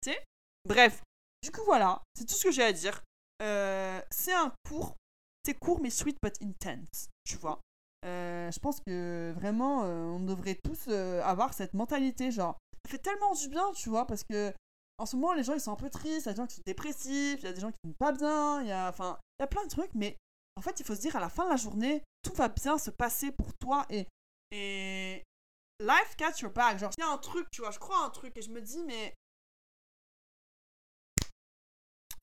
Tu 0.00 0.12
sais? 0.12 0.24
Bref. 0.64 1.02
Du 1.42 1.50
coup, 1.50 1.62
voilà. 1.64 2.00
C'est 2.16 2.24
tout 2.24 2.34
ce 2.34 2.44
que 2.44 2.50
j'ai 2.50 2.62
à 2.62 2.72
dire. 2.72 3.02
Euh, 3.42 4.00
c'est 4.10 4.32
un 4.32 4.52
cours. 4.66 4.94
C'est 5.44 5.54
court, 5.54 5.80
mais 5.80 5.90
sweet 5.90 6.16
but 6.22 6.34
intense. 6.42 7.08
Tu 7.24 7.36
vois 7.36 7.60
Euh, 8.06 8.50
Je 8.50 8.58
pense 8.58 8.80
que 8.80 9.32
vraiment, 9.36 9.84
euh, 9.84 10.04
on 10.04 10.20
devrait 10.20 10.58
tous 10.62 10.86
euh, 10.88 11.22
avoir 11.22 11.52
cette 11.54 11.74
mentalité. 11.74 12.30
Genre, 12.30 12.56
ça 12.84 12.90
fait 12.90 12.98
tellement 12.98 13.32
du 13.34 13.48
bien, 13.48 13.70
tu 13.72 13.88
vois, 13.88 14.06
parce 14.06 14.24
que. 14.24 14.52
En 14.96 15.06
ce 15.06 15.16
moment, 15.16 15.32
les 15.32 15.42
gens 15.42 15.54
ils 15.54 15.60
sont 15.60 15.72
un 15.72 15.76
peu 15.76 15.90
tristes, 15.90 16.26
il 16.26 16.26
y 16.26 16.28
a 16.28 16.34
des 16.34 16.36
gens 16.36 16.46
qui 16.46 16.54
sont 16.54 16.62
dépressifs, 16.64 17.40
il 17.40 17.44
y 17.44 17.48
a 17.48 17.52
des 17.52 17.60
gens 17.60 17.72
qui 17.72 17.78
vont 17.84 17.94
pas 17.98 18.12
bien, 18.12 18.60
il 18.62 18.68
y 18.68 18.70
a, 18.70 18.88
enfin, 18.88 19.18
il 19.40 19.42
y 19.42 19.44
a 19.44 19.48
plein 19.48 19.64
de 19.64 19.68
trucs, 19.68 19.92
mais 19.96 20.16
en 20.54 20.62
fait, 20.62 20.78
il 20.78 20.86
faut 20.86 20.94
se 20.94 21.00
dire 21.00 21.16
à 21.16 21.20
la 21.20 21.28
fin 21.28 21.46
de 21.46 21.50
la 21.50 21.56
journée, 21.56 22.04
tout 22.22 22.32
va 22.34 22.46
bien 22.46 22.78
se 22.78 22.90
passer 22.90 23.32
pour 23.32 23.52
toi 23.54 23.86
et, 23.90 24.06
et 24.52 25.24
life 25.80 26.14
catch 26.16 26.42
your 26.42 26.52
back. 26.52 26.78
Genre, 26.78 26.92
il 26.96 27.00
y 27.00 27.04
a 27.04 27.10
un 27.10 27.18
truc, 27.18 27.50
tu 27.50 27.60
vois, 27.62 27.72
je 27.72 27.80
crois 27.80 28.04
à 28.04 28.06
un 28.06 28.10
truc 28.10 28.36
et 28.36 28.42
je 28.42 28.50
me 28.50 28.60
dis, 28.60 28.84
mais 28.84 29.12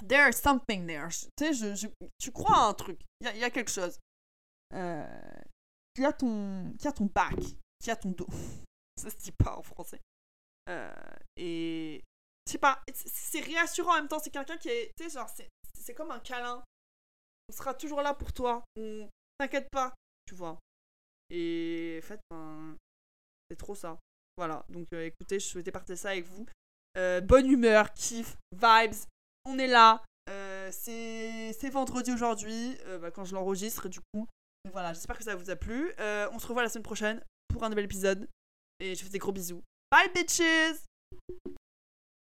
there's 0.07 0.37
something 0.37 0.87
there. 0.87 1.09
Tu 1.37 1.53
sais, 1.53 1.89
tu 2.19 2.31
crois 2.31 2.57
à 2.57 2.67
un 2.69 2.73
truc, 2.73 2.99
il 3.19 3.37
y 3.37 3.43
a, 3.43 3.49
quelque 3.49 3.71
chose. 3.71 3.99
Euh, 4.73 5.05
qui 5.95 6.05
a 6.05 6.13
ton, 6.13 6.73
back, 7.13 7.39
qui 7.79 7.91
a 7.91 7.95
ton 7.95 8.11
dos. 8.11 8.27
Ça 8.97 9.09
se 9.09 9.17
dit 9.17 9.31
pas 9.31 9.57
en 9.57 9.63
français. 9.63 9.99
Euh, 10.69 10.93
et 11.37 12.01
je 12.45 12.51
sais 12.51 12.57
pas, 12.57 12.81
c'est- 12.93 13.41
réassurant 13.41 13.93
en 13.93 13.95
même 13.95 14.07
temps. 14.07 14.19
C'est 14.19 14.29
quelqu'un 14.29 14.57
qui 14.57 14.69
est, 14.69 14.91
tu 14.95 15.03
sais, 15.03 15.09
genre, 15.09 15.29
c'est 15.73 15.93
comme 15.93 16.11
un 16.11 16.19
câlin. 16.19 16.63
On 17.49 17.53
sera 17.53 17.73
toujours 17.73 18.01
là 18.01 18.13
pour 18.13 18.31
toi. 18.31 18.63
On 18.77 19.09
t'inquiète 19.39 19.69
pas, 19.71 19.93
tu 20.25 20.35
vois. 20.35 20.59
Et 21.29 21.99
en 22.03 22.05
fait, 22.05 22.19
c'est 23.49 23.57
trop 23.57 23.75
ça. 23.75 23.99
Voilà. 24.37 24.65
Donc, 24.69 24.87
euh, 24.93 25.05
écoutez, 25.05 25.39
je 25.39 25.47
souhaitais 25.47 25.71
partager 25.71 25.97
ça 25.97 26.11
avec 26.11 26.25
vous. 26.25 26.45
Euh, 26.97 27.21
bonne 27.21 27.49
humeur, 27.49 27.93
kiff, 27.93 28.37
vibes. 28.53 28.95
On 29.45 29.57
est 29.57 29.67
là. 29.67 30.03
Euh, 30.29 30.69
c'est 30.71 31.69
vendredi 31.69 32.11
aujourd'hui, 32.11 32.77
euh, 32.85 32.99
bah, 32.99 33.11
quand 33.11 33.25
je 33.25 33.33
l'enregistre, 33.33 33.89
du 33.89 33.99
coup. 34.13 34.27
Voilà, 34.71 34.93
j'espère 34.93 35.17
que 35.17 35.23
ça 35.23 35.35
vous 35.35 35.49
a 35.49 35.55
plu. 35.55 35.91
Euh, 35.99 36.29
on 36.31 36.39
se 36.39 36.47
revoit 36.47 36.63
la 36.63 36.69
semaine 36.69 36.83
prochaine 36.83 37.23
pour 37.47 37.63
un 37.63 37.69
nouvel 37.69 37.85
épisode. 37.85 38.27
Et 38.79 38.95
je 38.95 38.99
vous 38.99 39.07
fais 39.07 39.13
des 39.13 39.19
gros 39.19 39.31
bisous. 39.31 39.61
Bye, 39.91 40.11
bitches! 40.13 40.85